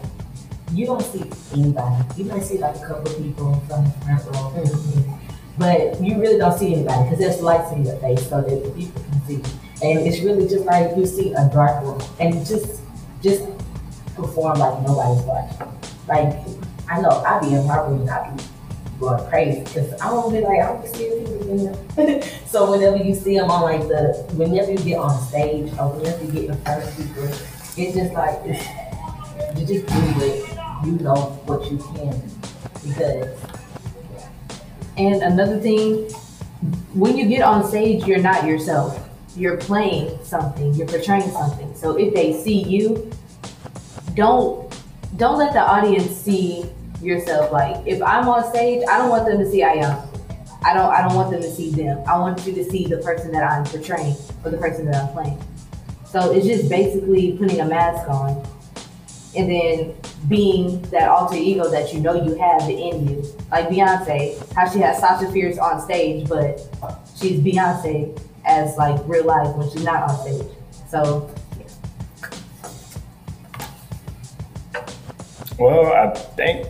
you 0.72 0.86
don't 0.86 1.02
see 1.02 1.24
anybody. 1.52 2.04
You 2.16 2.24
might 2.24 2.42
see 2.42 2.58
like 2.58 2.76
a 2.76 2.86
couple 2.86 3.12
people 3.14 3.60
from 3.68 3.84
the 3.84 3.90
front 4.04 4.24
row, 4.26 5.18
but 5.58 6.00
you 6.00 6.20
really 6.20 6.38
don't 6.38 6.56
see 6.58 6.74
anybody 6.74 7.04
because 7.04 7.18
there's 7.18 7.40
lights 7.40 7.72
in 7.72 7.84
your 7.84 7.96
face 7.96 8.28
so 8.28 8.42
that 8.42 8.64
the 8.64 8.70
people 8.70 9.02
can 9.02 9.26
see. 9.26 9.42
And 9.82 10.06
it's 10.06 10.20
really 10.22 10.48
just 10.48 10.64
like 10.64 10.96
you 10.96 11.06
see 11.06 11.32
a 11.32 11.48
dark 11.52 11.82
room 11.84 12.00
and 12.20 12.44
just 12.44 12.80
just 13.22 13.44
perform 14.14 14.58
like 14.58 14.82
nobody's 14.82 15.24
watching. 15.24 15.58
Like 16.06 16.36
I 16.88 17.00
know 17.00 17.10
I 17.10 17.40
be 17.40 17.54
in 17.54 17.66
my 17.66 17.78
room 17.80 18.08
I 18.08 18.30
be 18.30 18.42
going 19.00 19.28
crazy 19.28 19.60
because 19.60 19.92
I 20.00 20.10
don't 20.10 20.32
be 20.32 20.40
like 20.40 20.60
I 20.60 20.66
don't 20.66 20.86
see 20.86 21.08
in 21.08 21.64
there. 21.96 22.22
so 22.46 22.70
whenever 22.70 22.96
you 22.96 23.14
see 23.14 23.38
them 23.38 23.50
on 23.50 23.62
like 23.62 23.82
the 23.82 24.26
whenever 24.34 24.72
you 24.72 24.78
get 24.78 24.98
on 24.98 25.20
stage 25.26 25.72
or 25.78 25.92
whenever 25.92 26.24
you 26.24 26.32
get 26.32 26.44
in 26.44 26.50
of 26.50 26.96
people, 26.96 27.24
it's 27.76 27.94
just 27.94 28.12
like 28.14 28.38
it's, 28.44 28.64
you 29.58 29.66
just 29.66 29.86
do 29.86 29.94
what 29.94 30.86
you 30.86 30.92
know 30.92 31.16
what 31.46 31.70
you 31.70 31.78
can 31.78 32.22
because 32.86 33.38
And 34.98 35.22
another 35.22 35.60
thing, 35.60 36.10
when 36.92 37.16
you 37.16 37.28
get 37.28 37.42
on 37.42 37.64
stage, 37.64 38.04
you're 38.04 38.18
not 38.20 38.44
yourself. 38.44 39.08
You're 39.36 39.56
playing 39.56 40.18
something. 40.24 40.74
You're 40.74 40.88
portraying 40.88 41.30
something. 41.30 41.72
So 41.76 41.96
if 41.96 42.12
they 42.12 42.32
see 42.42 42.64
you, 42.64 43.10
don't 44.14 44.66
don't 45.16 45.38
let 45.38 45.52
the 45.52 45.60
audience 45.62 46.10
see 46.16 46.66
yourself. 47.02 47.52
Like 47.52 47.86
if 47.86 48.02
I'm 48.02 48.28
on 48.28 48.48
stage, 48.50 48.82
I 48.88 48.98
don't 48.98 49.10
want 49.10 49.26
them 49.26 49.38
to 49.38 49.50
see 49.50 49.62
I 49.62 49.74
am. 49.74 50.08
I 50.64 50.74
don't 50.74 50.92
I 50.92 51.02
don't 51.02 51.14
want 51.14 51.30
them 51.30 51.42
to 51.42 51.50
see 51.50 51.70
them. 51.70 52.02
I 52.06 52.18
want 52.18 52.46
you 52.46 52.52
to 52.54 52.64
see 52.64 52.86
the 52.86 52.98
person 52.98 53.32
that 53.32 53.44
I'm 53.44 53.64
portraying 53.64 54.16
or 54.44 54.50
the 54.50 54.58
person 54.58 54.86
that 54.86 54.96
I'm 54.96 55.12
playing. 55.12 55.42
So 56.06 56.32
it's 56.32 56.46
just 56.46 56.68
basically 56.68 57.32
putting 57.32 57.60
a 57.60 57.66
mask 57.66 58.08
on 58.08 58.44
and 59.36 59.50
then 59.50 59.94
being 60.28 60.82
that 60.90 61.08
alter 61.08 61.36
ego 61.36 61.70
that 61.70 61.92
you 61.92 62.00
know 62.00 62.14
you 62.14 62.34
have 62.36 62.62
in 62.62 63.08
you. 63.08 63.24
Like 63.50 63.68
Beyonce, 63.68 64.52
how 64.54 64.68
she 64.68 64.78
has 64.80 64.98
Sasha 64.98 65.30
Fierce 65.30 65.58
on 65.58 65.80
stage, 65.80 66.28
but 66.28 66.60
she's 67.16 67.40
Beyonce 67.40 68.18
as 68.44 68.76
like 68.76 69.00
real 69.04 69.26
life 69.26 69.54
when 69.56 69.70
she's 69.70 69.84
not 69.84 70.10
on 70.10 70.18
stage. 70.18 70.46
So 70.90 71.30
Well, 75.58 75.92
I 75.92 76.14
think 76.14 76.68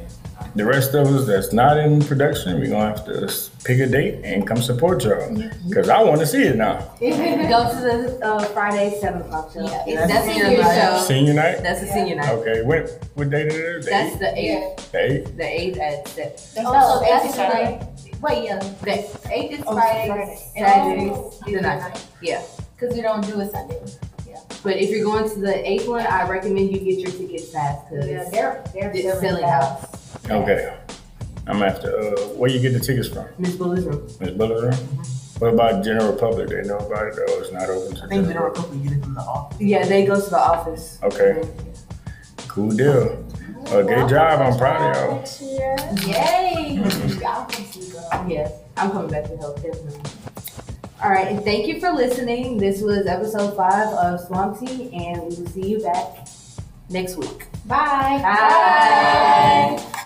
the 0.54 0.64
rest 0.64 0.94
of 0.94 1.06
us 1.08 1.26
that's 1.26 1.52
not 1.52 1.76
in 1.78 2.00
production, 2.02 2.58
we're 2.61 2.68
gonna 2.70 2.88
have 2.96 3.04
to 3.06 3.32
pick 3.64 3.78
a 3.80 3.87
date 3.87 4.24
and 4.24 4.46
come 4.46 4.61
support 4.62 5.04
y'all. 5.04 5.20
Cause 5.72 5.88
I 5.88 6.02
want 6.02 6.20
to 6.20 6.26
see 6.26 6.42
it 6.42 6.56
now. 6.56 6.78
go 7.00 7.08
to 7.08 7.80
the 7.80 8.18
uh, 8.22 8.44
Friday 8.46 8.98
seven 9.00 9.22
o'clock 9.22 9.52
show. 9.52 9.64
Yeah, 9.64 9.84
It's 9.87 10.00
it's 10.02 10.12
that's 10.12 10.26
a 10.26 10.30
senior 10.32 10.44
senior 10.46 10.62
show. 10.74 11.04
Senior 11.06 11.34
night. 11.34 11.62
That's 11.62 11.82
a 11.82 11.87
senior 11.87 12.16
night. 12.16 12.28
Okay. 12.30 12.62
When 12.62 12.87
what 13.14 13.30
date 13.30 13.46
it 13.46 13.52
is? 13.54 13.84
The 13.84 13.90
That's 13.90 14.12
eighth? 14.14 14.20
the 14.20 14.38
eighth. 14.38 14.92
The 14.92 14.98
eighth. 14.98 15.37
The 15.37 15.44
eighth 15.44 15.78
at 15.78 16.08
seven. 16.38 16.64
Oh, 16.66 17.00
that's 17.00 17.22
that's 17.24 17.34
Saturday. 17.37 17.78
right. 17.78 18.20
Wait, 18.20 18.44
yeah. 18.44 18.58
The 18.58 19.32
eighth 19.32 19.52
is 19.61 19.64
Oh, 19.66 19.74
Friday. 19.74 20.08
Friday. 20.08 20.38
Saturday 20.56 21.11
Oh, 21.12 21.28
is 21.46 21.54
the 21.54 21.61
ninth. 21.61 22.11
Yeah. 22.20 22.42
Because 22.76 22.94
we 22.96 23.02
don't 23.02 23.24
do 23.26 23.40
it 23.40 23.50
Sunday. 23.52 23.80
Yeah. 24.26 24.40
But 24.64 24.76
if 24.76 24.90
you're 24.90 25.04
going 25.04 25.28
to 25.30 25.38
the 25.40 25.68
eighth 25.68 25.87
one, 25.88 26.04
I 26.06 26.28
recommend 26.28 26.70
you 26.72 26.78
get 26.80 26.98
your 26.98 27.11
tickets 27.12 27.52
fast 27.52 27.88
because 27.88 28.06
Yeah, 28.08 28.24
they're, 28.30 28.64
they're 28.74 28.90
it's 28.90 29.02
selling 29.20 29.20
selling 29.20 29.44
out. 29.44 29.97
Out. 30.31 30.42
Okay. 30.42 30.77
I'm 31.47 31.62
after. 31.62 31.97
Uh, 31.99 32.16
where 32.37 32.51
you 32.51 32.61
get 32.61 32.73
the 32.73 32.81
tickets 32.81 33.09
from? 33.09 33.27
Miss 33.38 33.55
Buller's 33.57 33.85
room. 33.85 34.07
Miss 34.21 34.31
Butler. 34.31 34.73
What 35.38 35.55
about 35.55 35.85
general 35.85 36.12
public? 36.14 36.49
They 36.49 36.62
know 36.62 36.79
about 36.79 37.06
it, 37.06 37.19
or 37.19 37.40
it's 37.40 37.52
not 37.52 37.69
open 37.71 37.94
to 37.96 38.04
I 38.04 38.09
think 38.09 38.27
general 38.27 38.29
general 38.29 38.50
public? 38.52 38.71
public 38.71 38.83
get 38.88 38.98
it 38.98 39.02
from 39.04 39.15
the 39.15 39.21
office. 39.21 39.61
Yeah, 39.61 39.87
they 39.87 40.04
go 40.04 40.21
to 40.21 40.31
the 40.31 40.38
office. 40.38 40.98
Okay. 41.02 41.48
Cool 42.48 42.71
deal. 42.71 43.25
Well, 43.71 43.85
good 43.87 44.09
job. 44.09 44.40
I'm 44.40 44.59
proud 44.59 44.96
of 44.96 44.96
y'all. 44.96 45.17
Next 45.17 45.40
year. 45.42 45.77
Yay! 46.06 46.75
Y'all 47.21 47.44
can 47.46 47.65
see 47.67 47.92
girl. 47.92 48.27
Yes, 48.29 48.52
I'm 48.77 48.90
coming 48.90 49.11
back 49.11 49.25
to 49.25 49.37
help 49.37 49.56
definitely. 49.63 50.00
All 51.02 51.11
right, 51.11 51.29
and 51.29 51.44
thank 51.44 51.67
you 51.67 51.79
for 51.79 51.92
listening. 51.92 52.59
This 52.59 52.83
was 52.83 53.06
episode 53.06 53.56
five 53.56 53.88
of 53.94 54.21
Swamp 54.21 54.59
Tea, 54.59 54.90
and 54.92 55.23
we 55.23 55.29
will 55.37 55.46
see 55.46 55.69
you 55.69 55.81
back 55.81 56.27
next 56.90 57.17
week. 57.17 57.46
Bye. 57.69 58.19
Bye. 58.23 60.04